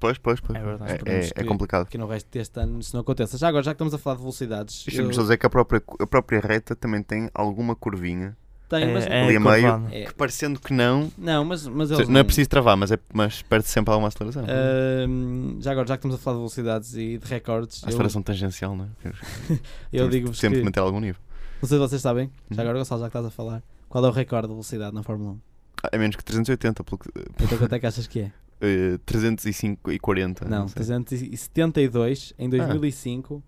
Pois, 0.00 0.18
pois, 0.18 0.40
pois. 0.40 0.58
É 0.58 0.62
verdade. 0.62 0.98
É, 1.06 1.18
é- 1.20 1.30
é 1.36 1.44
complicado. 1.44 1.86
Que 1.88 1.96
no 1.98 2.06
resto 2.06 2.28
deste 2.30 2.58
ano 2.58 2.80
isso 2.80 2.94
não 2.94 3.00
aconteça. 3.02 3.38
Já 3.38 3.48
agora, 3.48 3.62
já 3.62 3.70
que 3.72 3.76
estamos 3.76 3.94
a 3.94 3.98
falar 3.98 4.16
de 4.16 4.22
velocidades, 4.22 4.84
Deixa-me 4.84 5.08
eu- 5.14 5.20
dizer 5.22 5.36
que 5.36 5.46
a 5.46 5.50
própria, 5.50 5.82
a 6.00 6.06
própria 6.06 6.40
reta 6.40 6.74
também 6.74 7.02
tem 7.02 7.30
alguma 7.34 7.74
curvinha. 7.76 8.36
Tem, 8.80 8.92
mas, 8.92 9.06
é, 9.06 9.22
ali 9.22 9.34
é 9.34 9.36
a 9.36 9.40
meio. 9.40 9.88
é- 9.92 10.04
Que 10.06 10.14
parecendo 10.14 10.60
que 10.60 10.72
não, 10.72 11.10
não, 11.18 11.44
mas, 11.44 11.66
mas 11.66 11.88
seja, 11.88 12.04
não 12.10 12.20
é 12.20 12.24
preciso 12.24 12.48
travar, 12.48 12.76
mas, 12.76 12.90
é, 12.92 12.98
mas 13.12 13.42
perde 13.42 13.66
sempre 13.68 13.92
alguma 13.92 14.08
aceleração. 14.08 14.44
Ahm, 14.44 15.58
já 15.60 15.72
agora, 15.72 15.86
já 15.86 15.96
que 15.96 16.00
estamos 16.00 16.16
a 16.16 16.18
falar 16.18 16.36
de 16.36 16.40
velocidades 16.40 16.94
e 16.94 17.18
de 17.18 17.26
recordes, 17.26 17.82
a 17.82 17.86
eu, 17.86 17.88
aceleração 17.90 18.22
tangencial, 18.22 18.76
não 18.76 18.84
é? 18.84 18.88
eu 19.92 20.08
digo-vos 20.08 20.38
sempre 20.38 20.58
que, 20.60 20.64
manter 20.64 20.80
algum 20.80 21.00
nível. 21.00 21.20
não 21.62 21.68
sei 21.68 21.78
se 21.78 21.80
vocês 21.88 22.02
sabem, 22.02 22.30
já 22.50 22.56
Uhum. 22.56 22.60
agora, 22.62 22.78
Gonçalo, 22.78 23.00
já 23.00 23.06
que 23.06 23.16
estás 23.16 23.26
a 23.26 23.30
falar, 23.30 23.62
qual 23.88 24.04
é 24.04 24.08
o 24.08 24.12
recorde 24.12 24.48
de 24.48 24.52
velocidade 24.54 24.94
na 24.94 25.02
Fórmula 25.02 25.32
1? 25.32 25.38
Ah, 25.84 25.88
É 25.92 25.98
menos 25.98 26.16
que 26.16 26.24
380, 26.24 26.82
pelo 26.84 26.98
que, 26.98 27.10
Então 27.42 27.58
quanto 27.58 27.72
é 27.74 27.78
que 27.78 27.86
achas 27.86 28.06
que 28.06 28.20
é? 28.20 28.32
eh, 28.60 28.98
305 29.04 29.92
e 29.92 29.98
40. 29.98 30.48
Não, 30.48 30.66
sei. 30.68 30.74
372 30.76 32.32
Ah. 32.38 32.42
em 32.44 32.48
2005 32.48 33.42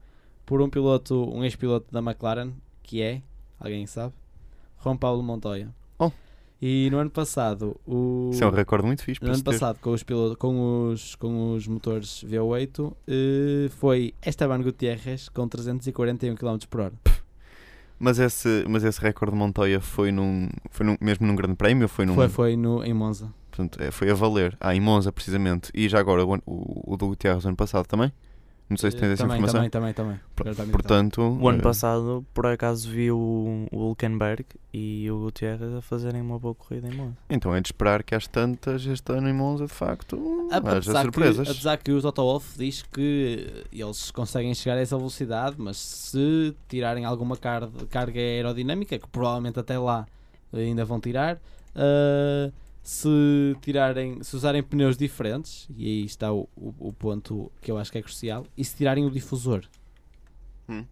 por 0.44 0.60
um 0.62 0.68
piloto, 0.70 1.28
um 1.34 1.42
ex-piloto 1.44 1.86
da 1.92 2.00
McLaren, 2.00 2.52
que 2.82 3.02
é, 3.02 3.22
alguém 3.58 3.86
sabe? 3.86 4.12
Juan 4.82 4.96
Paulo 4.96 5.22
Montoya. 5.22 5.74
Oh. 5.98 6.10
E 6.60 6.88
no 6.90 6.98
ano 6.98 7.10
passado, 7.10 7.78
o 7.86 8.30
Isso 8.32 8.42
é 8.42 8.46
um 8.46 8.50
recorde 8.50 8.86
muito 8.86 9.02
fixe 9.02 9.22
no 9.22 9.28
ano 9.28 9.42
ter. 9.42 9.52
passado 9.52 9.78
com 9.80 9.90
os, 9.90 10.02
pilotos, 10.02 10.36
com 10.36 10.88
os, 10.88 11.14
com 11.16 11.52
os 11.52 11.66
motores 11.66 12.24
V8 12.24 12.92
eh, 13.06 13.68
foi 13.78 14.14
Esteban 14.24 14.62
Gutierrez 14.62 15.28
com 15.28 15.46
341 15.46 16.34
km 16.34 16.58
por 16.68 16.80
hora. 16.80 16.94
Mas 17.98 18.18
esse, 18.18 18.64
mas 18.68 18.84
esse 18.84 19.00
recorde 19.00 19.32
de 19.32 19.38
Montoya 19.38 19.80
foi, 19.80 20.12
num, 20.12 20.48
foi 20.70 20.84
num, 20.84 20.96
mesmo 21.00 21.26
num 21.26 21.34
grande 21.34 21.56
prémio 21.56 21.88
foi 21.88 22.04
num. 22.04 22.14
Foi, 22.14 22.28
foi 22.28 22.56
no, 22.56 22.84
em 22.84 22.92
Monza. 22.92 23.32
Portanto, 23.50 23.82
é, 23.82 23.90
foi 23.90 24.10
a 24.10 24.14
valer. 24.14 24.54
Ah, 24.60 24.74
em 24.74 24.80
Monza, 24.80 25.10
precisamente. 25.10 25.70
E 25.74 25.88
já 25.88 25.98
agora 25.98 26.24
o, 26.24 26.34
o, 26.44 26.92
o 26.92 26.96
do 26.96 27.08
Gutierrez 27.08 27.46
ano 27.46 27.56
passado 27.56 27.86
também? 27.86 28.12
Não 28.68 28.76
sei 28.76 28.90
se 28.90 28.96
tens 28.96 29.10
essa 29.10 29.22
também, 29.22 29.38
informação. 29.38 29.70
também, 29.70 29.94
também, 29.94 30.20
também. 30.54 30.70
Portanto, 30.72 31.20
O 31.40 31.48
ano 31.48 31.58
eh, 31.58 31.62
passado, 31.62 32.26
por 32.34 32.46
acaso, 32.46 32.90
vi 32.90 33.12
o, 33.12 33.66
o 33.70 33.78
Hulkenberg 33.78 34.44
e 34.72 35.08
o 35.08 35.20
Gutierrez 35.20 35.72
a 35.72 35.80
fazerem 35.80 36.20
uma 36.20 36.36
boa 36.36 36.54
corrida 36.54 36.88
em 36.88 36.92
Monza. 36.92 37.16
então 37.30 37.54
é 37.54 37.60
de 37.60 37.68
esperar 37.68 38.02
que 38.02 38.14
às 38.14 38.26
tantas 38.26 38.84
este 38.84 39.12
ano 39.12 39.28
em 39.28 39.32
Monza, 39.32 39.66
de 39.66 39.72
facto, 39.72 40.48
haja 40.50 40.58
Apesar 40.58 41.02
surpresas. 41.02 41.46
Que, 41.46 41.52
apesar 41.52 41.76
que 41.76 41.92
o 41.92 42.02
Toto 42.02 42.22
Wolff 42.22 42.58
diz 42.58 42.82
que 42.82 43.64
eles 43.72 44.10
conseguem 44.10 44.52
chegar 44.52 44.76
a 44.76 44.80
essa 44.80 44.96
velocidade, 44.96 45.54
mas 45.58 45.76
se 45.76 46.54
tirarem 46.68 47.04
alguma 47.04 47.36
car 47.36 47.68
carga 47.88 48.18
aerodinâmica, 48.18 48.98
que 48.98 49.08
provavelmente 49.08 49.60
até 49.60 49.78
lá 49.78 50.06
ainda 50.52 50.84
vão 50.84 50.98
tirar, 50.98 51.38
ah, 51.76 52.50
se 52.88 53.56
tirarem, 53.62 54.22
se 54.22 54.36
usarem 54.36 54.62
pneus 54.62 54.96
diferentes, 54.96 55.66
e 55.76 55.84
aí 55.86 56.04
está 56.04 56.32
o, 56.32 56.48
o, 56.56 56.72
o 56.78 56.92
ponto 56.92 57.50
que 57.60 57.68
eu 57.68 57.76
acho 57.78 57.90
que 57.90 57.98
é 57.98 58.02
crucial, 58.02 58.46
e 58.56 58.64
se 58.64 58.76
tirarem 58.76 59.04
o 59.04 59.10
difusor. 59.10 59.64
O 60.68 60.84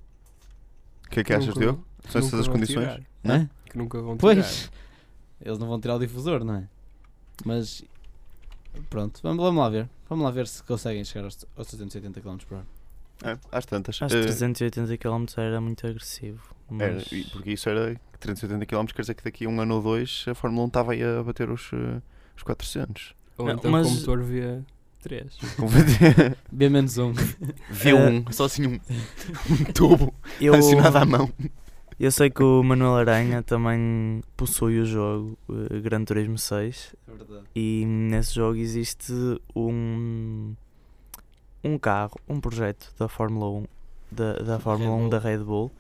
que 1.09 1.21
é 1.21 1.25
que 1.25 1.33
achas, 1.33 1.55
Diogo? 1.55 1.87
São 2.09 2.21
essas 2.21 2.41
as 2.41 2.49
condições? 2.49 3.01
Não? 3.23 3.35
Hã? 3.37 3.51
Que 3.71 3.79
nunca 3.79 4.01
vão 4.03 4.17
tirar. 4.17 4.35
Pois, 4.35 4.71
eles 5.41 5.57
não 5.59 5.69
vão 5.69 5.81
tirar 5.81 5.95
o 5.95 5.99
difusor, 6.01 6.43
não 6.45 6.57
é? 6.57 6.69
Mas 7.45 7.85
pronto, 8.91 9.21
vamos, 9.23 9.45
vamos 9.45 9.63
lá 9.63 9.69
ver. 9.69 9.89
Vamos 10.09 10.25
lá 10.25 10.33
ver 10.33 10.49
se 10.49 10.65
conseguem 10.65 11.05
chegar 11.05 11.25
aos, 11.25 11.47
aos 11.57 11.69
380 11.69 12.21
km 12.21 12.37
por 12.39 12.57
hora. 12.57 12.67
É, 13.23 13.39
às 13.53 13.65
tantas. 13.67 14.03
Acho 14.03 14.17
que 14.17 14.23
380 14.23 14.97
km 14.99 15.25
era 15.37 15.61
muito 15.61 15.87
agressivo. 15.87 16.43
era, 16.81 16.95
Mas 16.97 17.13
e- 17.13 17.25
porque 17.31 17.53
isso 17.53 17.69
era 17.69 17.97
380 18.25 18.67
km, 18.67 18.87
quer 18.95 19.03
dizer 19.03 19.15
que 19.15 19.25
daqui 19.25 19.47
a 19.47 19.49
um 19.49 19.61
ano 19.61 19.77
ou 19.77 19.83
dois 19.83 20.25
a 20.29 20.35
Fórmula 20.35 20.65
1 20.65 20.67
estava 20.69 20.93
aí 20.93 21.03
a 21.03 21.23
bater 21.23 21.49
os, 21.51 21.71
eh, 21.73 22.01
os 22.37 22.43
400. 22.43 23.15
Ou 23.39 23.47
Não, 23.47 23.55
então 23.55 23.71
mas- 23.71 23.87
com 23.87 23.93
o 23.93 23.97
motor 23.97 24.23
via 24.23 24.65
3. 25.03 25.37
B 26.51 26.69
menos 26.71 26.97
um. 26.99 27.13
V1, 27.73 28.33
só 28.33 28.45
assim 28.45 28.67
um, 28.67 28.75
um 29.51 29.65
tubo 29.75 30.15
eu, 30.41 30.55
acionado 30.55 30.99
à 30.99 31.05
mão. 31.05 31.31
eu 32.01 32.11
sei 32.11 32.31
que 32.31 32.43
o 32.43 32.63
Manuel 32.63 32.97
Aranha 32.97 33.43
também 33.43 34.23
possui 34.37 34.79
o 34.81 34.87
jogo 34.87 35.37
eh, 35.71 35.81
Gran 35.81 36.05
Turismo 36.05 36.39
6 36.39 36.95
É 37.07 37.11
verdade. 37.13 37.45
e 37.55 37.85
nesse 37.87 38.35
jogo 38.35 38.57
existe 38.59 39.13
um 39.55 40.55
um 41.63 41.79
carro, 41.79 42.15
um 42.29 42.41
projeto 42.41 42.93
da 42.99 43.09
Fórmula 43.09 43.51
1 43.51 43.67
da, 44.13 44.33
da 44.35 44.59
Fórmula 44.59 44.91
Red 44.91 44.97
1 44.97 45.01
Bull. 45.01 45.09
da 45.11 45.19
Red 45.19 45.39
Bull 45.39 45.73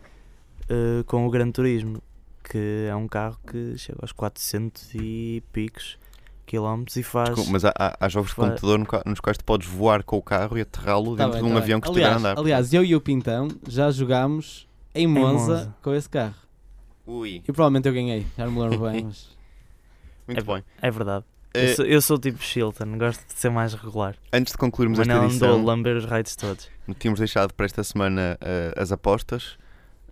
eh, 0.69 1.03
com 1.07 1.27
o 1.27 1.31
Gran 1.31 1.51
Turismo 1.51 2.03
que 2.49 2.87
é 2.89 2.95
um 2.95 3.09
carro 3.09 3.39
que 3.47 3.77
chega 3.79 3.99
aos 4.03 4.13
400 4.13 4.95
e 4.95 5.43
picos 5.53 5.99
quilómetros 6.47 6.97
e 6.97 7.03
faz 7.03 7.31
Desculpa, 7.31 7.51
Mas 7.53 7.65
há, 7.65 7.73
há- 7.99 8.09
jogos 8.09 8.31
de 8.31 8.37
computador 8.37 8.87
nos 9.07 9.19
quais 9.21 9.39
tu 9.39 9.45
podes 9.45 9.67
voar 9.67 10.03
com 10.05 10.19
o 10.19 10.23
carro 10.23 10.59
e 10.59 10.61
aterrá-lo 10.61 11.17
Tá 11.17 11.25
dentro 11.25 11.33
bem, 11.33 11.41
de 11.41 11.45
um 11.47 11.49
tá 11.49 11.55
bem. 11.55 11.63
avião 11.63 11.81
que 11.81 11.87
estiver 11.89 12.05
a 12.05 12.09
aliás, 12.09 12.25
andar. 12.25 12.39
aliás, 12.41 12.75
eu 12.75 12.85
e 12.85 12.95
o 12.95 13.01
Pintão 13.01 13.49
já 13.67 13.91
jogámos 13.91 14.69
em 14.95 15.07
Monza, 15.07 15.53
Monza. 15.53 15.75
com 15.83 15.95
esse 15.95 16.09
carro. 16.09 16.35
Ui, 17.07 17.37
E 17.37 17.53
provavelmente 17.53 17.89
eu 17.89 17.95
ganhei. 17.95 18.27
Já 18.37 18.45
não 18.47 18.53
me 18.53 18.61
lembro 18.61 18.91
bem, 18.91 19.05
mas. 19.09 19.29
muito 20.29 20.41
É- 20.41 20.55
bem. 20.55 20.65
é 20.81 20.91
verdade 20.91 21.25
Eh, 21.57 21.71
eu, 21.71 21.77
sou, 21.77 21.85
eu 21.87 22.03
sou 22.03 22.19
tipo 22.19 22.43
Shilton, 22.43 22.99
gosto 22.99 23.25
de 23.27 23.33
ser 23.39 23.49
mais 23.49 23.73
regular 23.75 24.17
antes 24.33 24.53
de 24.53 24.59
concluirmos 24.59 24.99
esta 24.99 25.15
Manel 25.15 25.31
andou 25.31 25.49
a 25.49 25.51
edição, 25.53 25.65
lamber 25.65 25.97
os 25.97 26.05
raids 26.05 26.35
todos 26.35 26.69
tínhamos 26.99 27.21
deixado 27.21 27.55
para 27.55 27.65
esta 27.67 27.83
semana 27.85 28.37
eh, 28.41 28.75
as 28.77 28.91
apostas. 28.93 29.57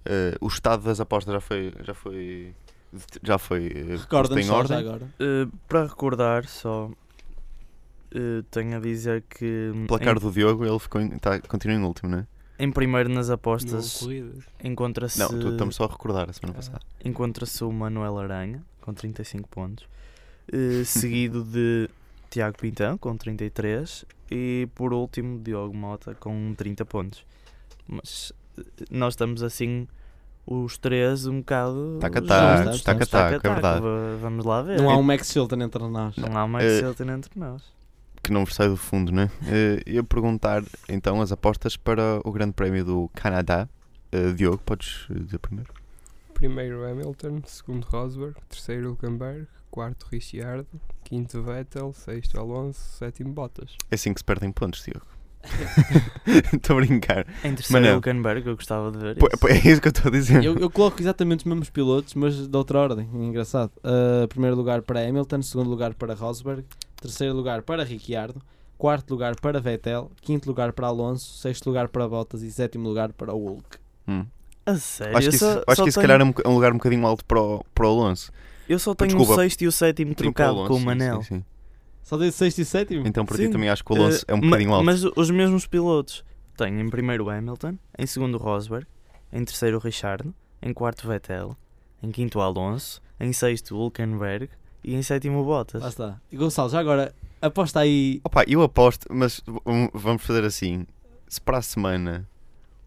Eh, 0.05 0.37
o 0.41 0.49
estado 0.49 0.85
das 0.85 1.01
apostas 1.01 1.35
já 1.35 1.41
foi. 1.41 1.73
Já 1.83 1.95
foi 1.95 2.55
já 3.23 3.39
foi 3.39 3.67
eh, 3.75 3.97
Recorda-nos 3.97 4.47
em 4.47 4.51
ordem. 4.51 4.77
agora. 4.79 5.05
Uh, 5.19 5.51
para 5.67 5.87
recordar 5.87 6.47
só 6.47 6.91
eh, 8.15 8.45
tenho 8.51 8.77
a 8.77 8.81
dizer 8.81 9.25
que 9.29 9.73
hum, 9.75 9.87
Placar 9.87 10.19
do 10.21 10.31
Diogo, 10.31 10.65
ele 10.65 10.79
ficou 10.79 11.01
em, 11.01 11.19
tá, 11.19 11.41
continua 11.41 11.77
em 11.77 11.83
último, 11.83 12.11
não 12.11 12.19
é? 12.19 12.27
em, 12.59 12.67
em 12.67 12.71
primeiro 12.73 13.09
nas 13.09 13.31
apostas 13.31 14.07
encontra-se 14.63 15.19
Não, 15.19 15.51
estamos 15.51 15.75
só 15.75 15.85
a 15.85 15.89
recordar 15.89 16.29
a 16.29 16.33
semana 16.33 16.55
passada. 16.55 16.81
encontra-se 17.03 17.65
o 17.65 17.73
Manuel 17.73 18.19
Aranha 18.19 18.63
com 18.83 18.93
35 18.93 19.49
pontos, 19.49 19.87
eh, 20.53 20.85
seguido 20.85 21.43
de 21.43 21.89
Tiago 22.29 22.59
Pintão 22.59 22.99
com 22.99 23.17
33 23.17 24.05
e 24.31 24.69
por 24.75 24.93
último 24.93 25.41
Diogo 25.43 25.75
Mota 25.75 26.15
com 26.15 26.55
30 26.55 26.85
pontos. 26.85 27.25
Mas 27.87 28.33
nós 28.91 29.13
estamos 29.15 29.43
assim 29.43 29.87
os 30.47 30.77
três 30.77 31.27
um 31.27 31.39
bocado 31.39 31.99
Taca, 32.01 32.19
juntos, 32.21 32.29
taca, 32.29 32.65
juntos, 32.65 32.83
taca, 32.83 33.07
taca, 33.07 33.35
taca, 33.41 33.49
é 33.49 33.53
verdade. 33.53 33.81
Va- 33.81 34.17
Vamos 34.21 34.45
lá 34.45 34.63
ver. 34.63 34.79
Não 34.79 34.91
há 34.91 34.97
um 34.97 35.03
Max 35.03 35.31
Chilton 35.31 35.63
entre 35.63 35.83
nós. 35.89 36.17
Não 36.17 36.37
há 36.37 36.47
mais 36.49 36.67
Eh, 36.67 36.81
Celtic 36.81 37.09
entre 37.09 37.39
nós. 37.39 37.63
Que 38.23 38.33
não 38.33 38.45
vos 38.45 38.55
sai 38.55 38.69
do 38.69 38.77
fundo, 38.77 39.11
não 39.13 39.23
é? 39.23 39.31
Eh, 39.47 39.83
ia 39.87 40.03
perguntar 40.05 40.63
então 40.89 41.21
as 41.21 41.31
apostas 41.33 41.77
para 41.77 42.21
o 42.25 42.31
Grande 42.33 42.53
Prémio 42.53 42.85
do 42.85 43.11
Canadá. 43.15 43.69
Eh, 44.11 44.33
Diogo, 44.33 44.59
podes 44.59 45.07
dizer 45.11 45.39
primeiro? 45.39 45.73
Primeiro 46.35 46.85
Hamilton, 46.89 47.43
segundo 47.47 47.85
Rosberg, 47.85 48.35
terceiro 48.49 48.89
Hülkenberg, 48.91 49.47
quarto 49.71 50.07
Ricciardo, 50.11 50.67
quinto 51.05 51.41
Vettel, 51.43 51.93
sexto 51.93 52.39
Alonso, 52.39 52.81
sétimo 52.99 53.33
Bottas. 53.33 53.77
É 53.91 53.95
assim 53.95 54.13
que 54.13 54.19
se 54.21 54.25
perdem 54.25 54.51
pontos, 54.51 54.83
Diogo. 54.85 55.07
Estou 56.53 56.79
a 56.79 56.81
brincar. 56.81 57.27
Em 57.45 57.55
terceiro 57.55 57.73
Manel. 57.73 57.95
Hülkenberg, 57.97 58.47
eu 58.47 58.57
gostava 58.57 58.91
de 58.93 58.99
ver 58.99 59.17
Pô, 59.17 59.27
isso. 59.27 59.39
pô, 59.39 59.49
É 59.49 59.57
isso 59.57 59.81
que 59.81 59.89
eu 59.89 59.93
estou 59.93 60.09
a 60.09 60.13
dizer. 60.13 60.45
Eu, 60.45 60.57
eu 60.57 60.71
coloco 60.71 61.01
exatamente 61.01 61.41
os 61.41 61.45
mesmos 61.47 61.71
pilotos, 61.71 62.15
mas 62.15 62.47
de 62.47 62.57
outra 62.57 62.79
ordem. 62.79 63.09
Engraçado. 63.13 63.71
Uh, 63.79 64.27
primeiro 64.29 64.57
lugar 64.57 64.83
para 64.83 65.01
Hamilton, 65.07 65.43
segundo 65.43 65.69
lugar 65.71 65.95
para 65.95 66.15
Rosberg, 66.15 66.65
terceiro 67.01 67.35
lugar 67.35 67.63
para 67.63 67.85
Ricciardo, 67.85 68.41
quarto 68.79 69.11
lugar 69.11 69.35
para 69.41 69.61
Vettel, 69.61 70.11
quinto 70.21 70.49
lugar 70.49 70.73
para 70.73 70.87
Alonso, 70.87 71.39
sexto 71.39 71.67
lugar 71.67 71.89
para 71.89 72.09
Bottas 72.09 72.43
e 72.43 72.51
sétimo 72.53 72.89
lugar 72.89 73.13
para 73.13 73.33
o 73.35 73.39
Hulk. 73.39 73.79
Hum. 74.09 74.25
A 74.65 74.77
sério, 74.77 75.17
Acho 75.19 75.29
que 75.29 75.35
eu 75.35 75.37
isso, 75.37 75.45
só, 75.45 75.63
acho 75.67 75.77
só 75.77 75.83
que 75.83 75.89
isso 75.89 76.01
se 76.01 76.07
tenho, 76.07 76.19
calhar 76.19 76.21
é 76.21 76.25
um, 76.49 76.51
um 76.53 76.55
lugar 76.55 76.71
um 76.71 76.77
bocadinho 76.77 77.05
alto 77.05 77.25
para 77.25 77.41
o, 77.41 77.65
para 77.75 77.85
o 77.85 77.89
Alonso. 77.89 78.31
eu 78.69 78.79
só 78.79 78.95
tenho 78.95 79.09
Desculpa, 79.09 79.33
o 79.33 79.37
sexto 79.37 79.63
e 79.63 79.67
o 79.67 79.73
sétimo 79.73 80.15
trocado 80.15 80.51
Alonso, 80.51 80.69
com 80.69 80.75
o 80.75 80.79
sim, 80.79 80.85
Manel. 80.85 81.23
sim, 81.23 81.37
sim. 81.39 81.45
Só 82.03 82.17
dei 82.17 82.31
sexto 82.33 82.59
e 82.61 82.65
sétimo? 82.65 83.07
Então 83.07 83.25
para 83.25 83.37
ti 83.37 83.49
também 83.49 83.69
acho 83.69 83.85
que 83.85 83.93
o 83.93 83.97
Alonso 83.97 84.25
Eh, 84.29 84.33
é 84.33 84.35
um 84.35 84.39
ma- 84.39 84.43
bocadinho 84.47 84.73
alto. 84.75 84.85
Mas 84.85 85.05
os 85.05 85.31
mesmos 85.31 85.67
pilotos. 85.67 86.25
Tenho 86.57 86.81
em 86.81 86.91
primeiro 86.91 87.25
o 87.25 87.31
Hamilton, 87.31 87.79
em 87.99 88.07
segundo 88.07 88.35
o 88.35 88.39
Rosberg, 88.39 88.87
em 89.33 89.45
terceiro 89.45 89.79
o 89.79 89.81
Richard, 89.81 90.31
em 90.61 90.73
quarto 90.75 91.09
Vettel, 91.09 91.57
em 92.03 92.11
quinto 92.11 92.39
o 92.39 92.43
Alonso, 92.43 93.01
em 93.19 93.33
sexto 93.33 93.75
o 93.77 93.79
Hülkenberg 93.87 94.51
e 94.85 94.95
em 94.95 95.03
sétimo 95.03 95.39
o 95.41 95.45
Bottas. 95.45 95.81
Lá 95.81 95.89
está. 95.89 96.21
E 96.31 96.37
Gonçalo, 96.37 96.69
já 96.69 96.79
agora, 96.81 97.15
aposta 97.41 97.81
aí. 97.81 98.21
Opa, 98.25 98.45
eu 98.47 98.63
aposto, 98.63 99.07
mas 99.11 99.41
vamos 99.95 100.23
fazer 100.23 100.45
assim. 100.45 100.87
Se 101.29 101.41
para 101.41 101.59
a 101.59 101.63
semana 101.63 102.29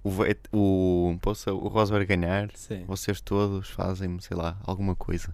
o, 0.04 0.12
Vet- 0.12 0.48
o, 0.54 1.18
possa, 1.22 1.52
o 1.52 1.68
Rosberg 1.68 2.06
ganhar, 2.06 2.52
Sim. 2.54 2.84
vocês 2.86 3.20
todos 3.20 3.70
fazem-me, 3.70 4.22
sei 4.22 4.38
lá, 4.38 4.58
alguma 4.64 4.96
coisa. 4.96 5.34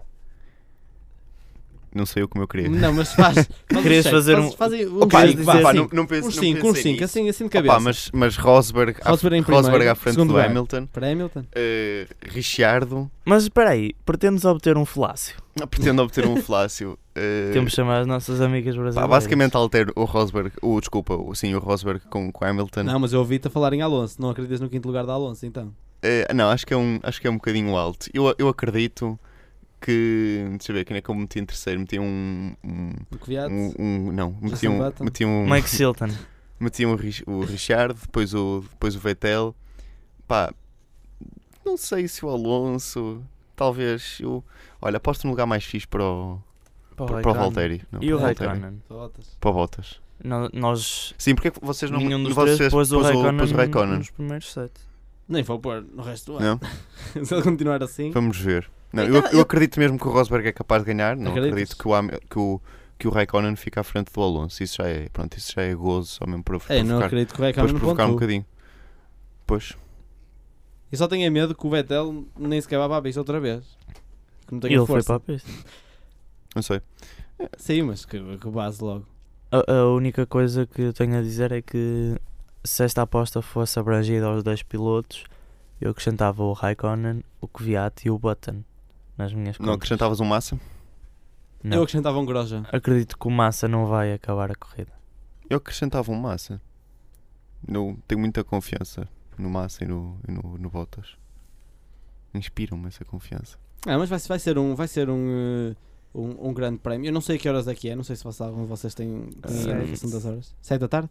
Não 1.94 2.06
sei 2.06 2.22
o 2.22 2.28
como 2.28 2.42
eu 2.44 2.48
queria. 2.48 2.68
Não, 2.70 2.92
mas 2.92 3.12
faz. 3.12 3.34
faz 3.70 3.82
Querias 3.82 4.06
um 4.06 4.10
fazer 4.10 4.34
faz- 4.36 4.46
um- 4.46 4.52
Faz 4.56 4.72
aí 4.72 4.86
um 4.86 5.02
Opa, 5.02 5.20
cheque, 5.20 5.28
querias 5.36 5.44
vá, 5.46 5.52
vá, 5.54 5.60
vá, 5.60 5.68
assim, 5.70 5.78
não, 5.78 5.88
não 5.92 6.02
Uns 6.04 6.10
não 6.10 6.30
5, 6.30 6.58
uns 6.58 6.62
pensei 6.62 6.82
5, 6.82 6.92
nisso. 6.92 7.04
assim, 7.04 7.28
assim 7.28 7.44
de 7.44 7.48
Opa, 7.48 7.52
cabeça. 7.58 7.80
mas, 7.80 8.10
mas 8.14 8.36
Rosberg, 8.36 8.96
à- 9.02 9.10
Rosberg 9.10 9.36
em 9.36 9.40
Rosberg 9.40 9.62
primeiro, 9.70 9.90
à 9.92 9.94
frente 9.94 10.16
do 10.16 10.24
lugar. 10.24 10.46
Hamilton, 10.48 10.86
Para 10.86 11.10
Hamilton. 11.12 11.44
eh, 11.54 12.06
Ricciardo, 12.26 13.10
Mas 13.24 13.42
espera 13.44 13.70
aí, 13.70 13.94
pretendes 14.04 14.44
obter 14.44 14.76
um 14.76 14.84
falácio? 14.84 15.36
pretendo 15.70 16.00
obter 16.02 16.26
um 16.26 16.36
Flácio. 16.36 16.98
eh, 17.14 17.50
Temos 17.52 17.70
de 17.72 17.76
chamar 17.76 18.00
as 18.00 18.06
nossas 18.06 18.40
amigas 18.40 18.74
brasileiras. 18.74 18.94
pá, 18.94 19.06
basicamente 19.06 19.54
altero 19.54 19.92
o 19.94 20.04
Rosberg, 20.04 20.50
o, 20.62 20.80
desculpa, 20.80 21.14
o, 21.14 21.34
sim, 21.34 21.54
o 21.54 21.58
Rosberg 21.58 22.00
com, 22.08 22.32
com 22.32 22.44
o 22.44 22.48
Hamilton. 22.48 22.82
Não, 22.84 22.98
mas 22.98 23.12
eu 23.12 23.18
ouvi-te 23.18 23.48
a 23.48 23.50
falar 23.50 23.72
em 23.74 23.82
Alonso. 23.82 24.16
Não 24.20 24.30
acreditas 24.30 24.60
no 24.60 24.68
quinto 24.70 24.88
lugar 24.88 25.04
da 25.04 25.12
Alonso, 25.12 25.44
então? 25.44 25.72
Eh, 26.02 26.26
não, 26.34 26.48
acho 26.50 26.66
que, 26.66 26.72
é 26.74 26.76
um, 26.76 26.98
acho 27.02 27.20
que 27.20 27.26
é 27.28 27.30
um 27.30 27.34
bocadinho 27.34 27.76
alto. 27.76 28.08
Eu, 28.14 28.34
eu 28.38 28.48
acredito 28.48 29.16
que. 29.82 30.46
Deixa 30.50 30.72
eu 30.72 30.76
ver, 30.76 30.84
quem 30.84 30.96
é 30.96 31.00
que 31.02 31.08
eu 31.10 31.14
meti 31.14 31.38
em 31.38 31.44
terceiro? 31.44 31.80
Meti 31.80 31.98
um. 31.98 32.54
um, 32.64 32.90
um, 33.50 33.72
um- 33.78 34.12
não, 34.12 34.36
meti 34.40 34.66
um, 34.68 34.78
meti 35.00 35.24
um, 35.24 35.48
Mike 35.50 35.68
Silton. 35.68 36.08
meti 36.58 36.86
um 36.86 36.92
o 37.26 37.40
Richard, 37.44 37.94
depois 38.00 38.32
o, 38.34 38.64
depois 38.70 38.94
o 38.96 38.98
Vettel. 39.00 39.54
Pá, 40.26 40.52
não 41.64 41.76
sei 41.76 42.08
se 42.08 42.24
o 42.24 42.28
Alonso. 42.30 43.22
Talvez 43.54 44.18
eu. 44.20 44.42
Olha, 44.80 44.96
aposto 44.96 45.24
no 45.24 45.30
lugar 45.30 45.46
mais 45.46 45.62
fixe 45.64 45.86
para 45.86 46.02
o, 46.02 46.38
Para 46.96 47.04
o 47.04 47.06
para, 47.06 47.06
para 47.06 47.12
o 47.12 47.14
Raikkonen. 47.34 47.40
Valtteri. 47.40 47.82
Não, 47.92 48.02
E 48.02 48.12
o. 48.14 48.18
Raikkonen? 48.18 48.82
Para 48.88 49.50
o 49.50 49.52
Bottas. 49.52 50.00
No- 50.24 50.48
Nós, 50.52 51.14
Sim, 51.18 51.34
porque 51.34 51.48
é 51.48 51.52
vocês 51.60 51.90
não. 51.90 51.98
nenhum 51.98 52.22
dos 52.22 52.32
vocês 52.34 52.56
três 52.56 52.72
pôs 52.72 52.92
o 52.92 53.00
Raikkonen. 53.00 53.98
nos 53.98 54.10
primeiros 54.10 54.52
sete. 54.52 54.80
Nem 55.28 55.42
vou 55.42 55.58
pôr 55.58 55.82
no 55.82 56.02
resto 56.02 56.32
do 56.32 56.38
ano. 56.38 56.60
Não? 57.14 57.24
Se 57.24 57.34
ele 57.34 57.42
continuar 57.42 57.82
assim. 57.82 58.10
Vamos 58.10 58.38
ver. 58.38 58.68
Não, 58.92 59.04
Então, 59.04 59.16
eu, 59.16 59.38
eu 59.38 59.40
acredito 59.40 59.80
mesmo 59.80 59.98
que 59.98 60.06
o 60.06 60.10
Rosberg 60.10 60.48
é 60.48 60.52
capaz 60.52 60.82
de 60.84 60.92
ganhar. 60.92 61.16
Não 61.16 61.32
acredito 61.32 61.76
que 61.76 61.88
o, 61.88 61.92
que, 62.28 62.38
o, 62.38 62.60
que 62.98 63.08
o 63.08 63.10
Raikkonen 63.10 63.56
fique 63.56 63.78
à 63.78 63.82
frente 63.82 64.12
do 64.12 64.20
Alonso. 64.20 64.62
Isso 64.62 64.76
já 64.76 64.88
é, 64.88 65.08
pronto, 65.08 65.36
isso 65.36 65.52
já 65.54 65.62
é 65.62 65.74
gozo, 65.74 66.08
só 66.08 66.26
mesmo 66.26 66.44
para, 66.44 66.58
para 66.58 66.74
É, 66.74 66.78
não 66.78 66.86
provocar, 66.86 67.06
acredito 67.06 67.34
que 67.34 67.40
o 67.40 67.44
depois 67.44 67.56
Raikkonen 67.56 67.80
provocar 67.80 68.06
um 68.06 68.12
bocadinho. 68.12 68.46
Pois, 69.46 69.76
E 70.90 70.96
só 70.96 71.08
tenho 71.08 71.30
medo 71.32 71.54
que 71.54 71.66
o 71.66 71.70
Vettel 71.70 72.26
nem 72.38 72.60
sequer 72.60 72.78
vá 72.78 72.88
para 72.88 72.98
a 72.98 73.02
pista 73.02 73.20
outra 73.20 73.40
vez. 73.40 73.64
Que 74.46 74.52
não 74.52 74.60
tenha 74.60 74.74
ele 74.74 74.86
foi 74.86 75.02
força. 75.02 75.06
para 75.06 75.16
a 75.16 75.20
pista. 75.20 75.50
não 76.54 76.62
sei. 76.62 76.80
Sim, 77.56 77.82
mas 77.82 78.04
que, 78.04 78.20
que 78.38 78.50
base 78.50 78.84
logo. 78.84 79.06
A, 79.50 79.72
a 79.72 79.86
única 79.88 80.26
coisa 80.26 80.66
que 80.66 80.82
eu 80.82 80.92
tenho 80.92 81.18
a 81.18 81.22
dizer 81.22 81.50
é 81.50 81.60
que 81.60 82.16
se 82.62 82.84
esta 82.84 83.02
aposta 83.02 83.42
fosse 83.42 83.78
abrangida 83.78 84.26
aos 84.26 84.44
10 84.44 84.62
pilotos, 84.62 85.24
eu 85.80 85.90
acrescentava 85.90 86.42
o 86.44 86.52
Raikkonen, 86.52 87.24
o 87.40 87.48
Kvyat 87.48 88.06
e 88.06 88.10
o 88.10 88.18
Button 88.18 88.62
nas 89.16 89.32
minhas 89.32 89.58
Não 89.58 89.72
acrescentavas 89.74 90.20
um 90.20 90.24
massa? 90.24 90.58
Não. 91.62 91.76
Eu 91.76 91.82
acrescentava 91.84 92.18
um 92.18 92.24
Grosjean. 92.26 92.64
Acredito 92.72 93.16
que 93.16 93.26
o 93.28 93.30
Massa 93.30 93.68
não 93.68 93.86
vai 93.86 94.12
acabar 94.12 94.50
a 94.50 94.54
corrida. 94.54 94.92
Eu 95.48 95.58
acrescentava 95.58 96.10
um 96.10 96.16
massa. 96.16 96.60
No, 97.66 97.96
tenho 98.08 98.20
muita 98.20 98.42
confiança 98.42 99.08
no 99.38 99.48
massa 99.48 99.84
e 99.84 99.86
no, 99.86 100.18
e 100.26 100.32
no, 100.32 100.58
no 100.58 100.68
Bottas. 100.70 101.16
Inspiram-me 102.34 102.88
essa 102.88 103.04
confiança. 103.04 103.58
Ah, 103.86 103.98
mas 103.98 104.08
vai, 104.08 104.18
vai 104.18 104.38
ser, 104.38 104.58
um, 104.58 104.74
vai 104.74 104.88
ser 104.88 105.08
um, 105.10 105.70
eh, 105.70 105.76
um, 106.14 106.48
um 106.48 106.52
grande 106.54 106.78
prémio. 106.78 107.08
Eu 107.08 107.12
não 107.12 107.20
sei 107.20 107.38
que 107.38 107.48
horas 107.48 107.68
é 107.68 107.74
que 107.74 107.88
é, 107.88 107.94
não 107.96 108.02
sei 108.04 108.16
se 108.16 108.24
vocês, 108.24 108.40
algum 108.40 108.62
de 108.62 108.68
vocês 108.68 108.94
têm, 108.94 109.28
têm 109.42 109.72
a 109.72 109.78
indicação 109.82 110.10
das 110.10 110.24
horas. 110.24 110.54
7 110.62 110.80
da 110.80 110.88
tarde? 110.88 111.10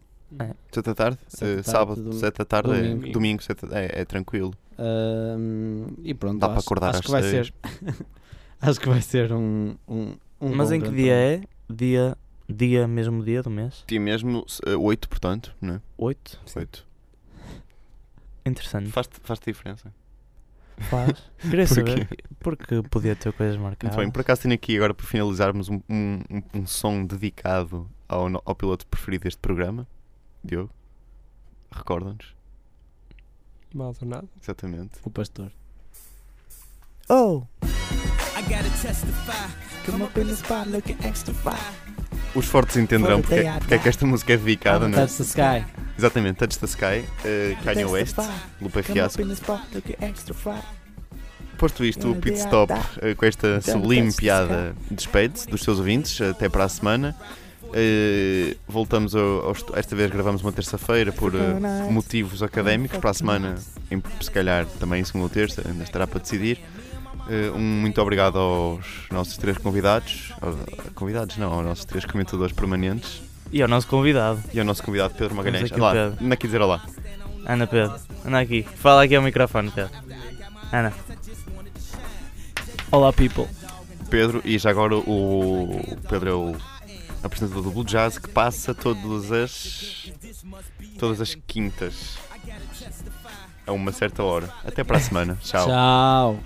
Sete 0.71 0.85
da 0.85 0.95
tarde? 0.95 1.19
Sete 1.27 1.41
da 1.41 1.47
Eh, 1.47 1.55
tarde, 1.55 1.69
sábado, 1.69 1.95
domingo. 2.01 2.19
sete 2.19 2.37
da 2.37 2.45
tarde, 2.45 2.71
é- 2.71 2.81
Domingo. 2.81 3.11
domingo, 3.11 3.43
sete, 3.43 3.65
é, 3.73 4.01
é 4.01 4.05
tranquilo. 4.05 4.53
Ahm, 4.83 5.93
e 6.03 6.13
pronto, 6.13 6.39
Dá 6.39 6.47
para 6.49 6.57
acho, 6.57 6.65
acordar 6.65 6.89
acho 6.89 7.03
que 7.03 7.11
vai 7.11 7.21
seis. 7.21 7.47
ser 7.47 7.53
acho 8.59 8.79
que 8.79 8.89
vai 8.89 9.01
ser 9.01 9.31
um, 9.31 9.75
um, 9.87 10.15
um 10.41 10.55
Mas 10.55 10.69
bom 10.69 10.75
em 10.75 10.81
que 10.81 10.89
dia 10.89 11.13
é? 11.13 11.41
Dia, 11.71 12.17
dia, 12.49 12.87
mesmo 12.87 13.23
dia 13.23 13.43
do 13.43 13.49
mês? 13.51 13.83
Tinha 13.87 13.99
mesmo 13.99 14.43
eh, 14.65 14.75
oito, 14.75 15.07
portanto, 15.07 15.55
não 15.61 15.75
é? 15.75 15.81
8? 15.97 16.39
Oito. 16.55 16.87
Interessante. 18.45 18.89
Faz, 18.91 19.07
faz 19.23 19.39
diferença. 19.39 19.93
Faz. 20.89 21.29
Queria 21.39 21.67
Porquê? 21.67 21.91
saber. 21.91 22.07
Porque 22.39 22.81
podia 22.89 23.15
ter 23.15 23.31
coisas 23.33 23.55
marcadas. 23.57 23.95
Muito 23.95 24.03
bem, 24.05 24.11
por 24.11 24.21
acaso 24.21 24.41
tenho 24.41 24.55
aqui 24.55 24.75
agora 24.75 24.93
para 24.95 25.05
finalizarmos 25.05 25.69
um, 25.69 25.79
um, 25.87 26.19
um- 26.29 26.59
um 26.61 26.65
som 26.67 27.05
dedicado 27.05 27.87
ao, 28.09 28.27
ao 28.43 28.55
piloto 28.55 28.87
preferido 28.87 29.25
deste 29.25 29.39
programa, 29.39 29.87
Diogo. 30.43 30.71
Recorda-nos, 31.71 32.35
Malta 33.73 34.05
nada. 34.05 34.27
exatamente. 34.41 34.91
O 35.03 35.09
pastor. 35.09 35.51
Oh! 37.09 37.43
I 37.63 38.41
gotta 38.43 38.69
testify. 38.81 39.49
Come 39.85 40.03
up 40.03 40.17
in 40.19 40.27
the 40.27 40.33
spot 40.33 40.67
looking 40.67 40.97
extra 41.03 41.33
fly. 41.33 41.57
Os 42.33 42.45
fortes 42.45 42.77
entenderão 42.77 43.21
porque, 43.21 43.41
I 43.41 43.59
porque 43.59 43.73
é 43.73 43.77
que 43.77 43.89
esta 43.89 44.05
música 44.05 44.33
é 44.33 44.37
dedicada, 44.37 44.87
não 44.87 44.97
é? 44.97 45.01
Touch 45.01 45.17
the 45.17 45.23
Sky. 45.23 45.65
Exatamente, 45.97 46.37
Touch 46.37 46.57
the 46.59 46.65
Sky, 46.65 47.05
eh, 47.25 47.57
Kanye 47.63 47.85
West, 47.85 48.15
Lupe 48.61 48.81
Fiasco. 48.83 49.21
Posto 51.57 51.83
isto, 51.83 52.11
o 52.11 52.15
pit 52.15 52.37
stop 52.37 52.73
eh, 53.01 53.13
com 53.15 53.25
esta 53.25 53.59
Don't 53.59 53.71
sublime 53.71 54.13
piada 54.13 54.73
despede-se 54.89 55.47
dos 55.47 55.61
seus 55.61 55.77
ouvintes. 55.77 56.19
Até 56.21 56.47
para 56.47 56.63
a 56.63 56.69
semana. 56.69 57.15
Eh, 57.73 58.57
voltamos 58.67 59.15
ao- 59.15 59.47
aos- 59.47 59.63
esta 59.75 59.95
vez 59.95 60.11
gravamos 60.11 60.41
uma 60.41 60.51
terça-feira 60.51 61.11
por 61.11 61.33
eh, 61.35 61.39
motivos 61.89 62.43
académicos. 62.43 62.97
Para 62.99 63.11
a 63.11 63.13
semana, 63.13 63.55
em, 63.89 64.01
se 64.19 64.29
calhar 64.31 64.65
também 64.79 65.03
segunda 65.03 65.23
ou 65.25 65.29
terça, 65.29 65.61
ainda 65.67 65.83
estará 65.83 66.05
para 66.05 66.19
decidir. 66.19 66.59
Eh, 67.29 67.49
um 67.55 67.59
muito 67.59 68.01
obrigado 68.01 68.37
aos 68.37 68.85
nossos 69.11 69.37
três 69.37 69.57
convidados. 69.57 70.33
Aos- 70.41 70.55
convidados 70.95 71.37
não, 71.37 71.51
aos 71.53 71.65
nossos 71.65 71.85
três 71.85 72.03
comentadores 72.05 72.53
permanentes. 72.53 73.21
E 73.53 73.61
ao 73.61 73.67
nosso 73.67 73.87
convidado, 73.87 74.41
E 74.53 74.59
ao 74.59 74.65
nosso 74.65 74.81
convidado 74.83 75.13
Pedro 75.13 75.35
Magalhães. 75.35 75.71
Olá, 75.71 75.91
Pedro. 75.93 76.17
anda 76.25 76.33
aqui 76.33 76.47
dizer 76.47 76.61
olá. 76.61 76.83
Ana 77.45 77.67
Pedro. 77.67 77.95
Anda 78.25 78.39
aqui. 78.39 78.63
Fala 78.75 79.03
aqui 79.03 79.15
ao 79.15 79.21
microfone, 79.23 79.71
Pedro. 79.71 79.91
Ana. 80.71 80.93
Olá, 82.91 83.11
people. 83.13 83.45
Pedro, 84.09 84.41
e 84.43 84.57
já 84.57 84.69
agora 84.69 84.95
o 84.97 85.97
Pedro 86.09 86.29
é 86.29 86.33
o 86.33 86.55
apresentador 87.23 87.63
do 87.63 87.71
Blue 87.71 87.85
Jazz, 87.85 88.17
que 88.17 88.29
passa 88.29 88.73
todas 88.73 89.31
as. 89.31 90.11
todas 90.97 91.21
as 91.21 91.35
quintas. 91.47 92.17
A 93.65 93.71
uma 93.71 93.91
certa 93.91 94.23
hora. 94.23 94.49
Até 94.65 94.83
para 94.83 94.97
a 94.97 94.99
semana. 94.99 95.37
Tchau. 95.41 95.67
Tchau. 95.67 96.39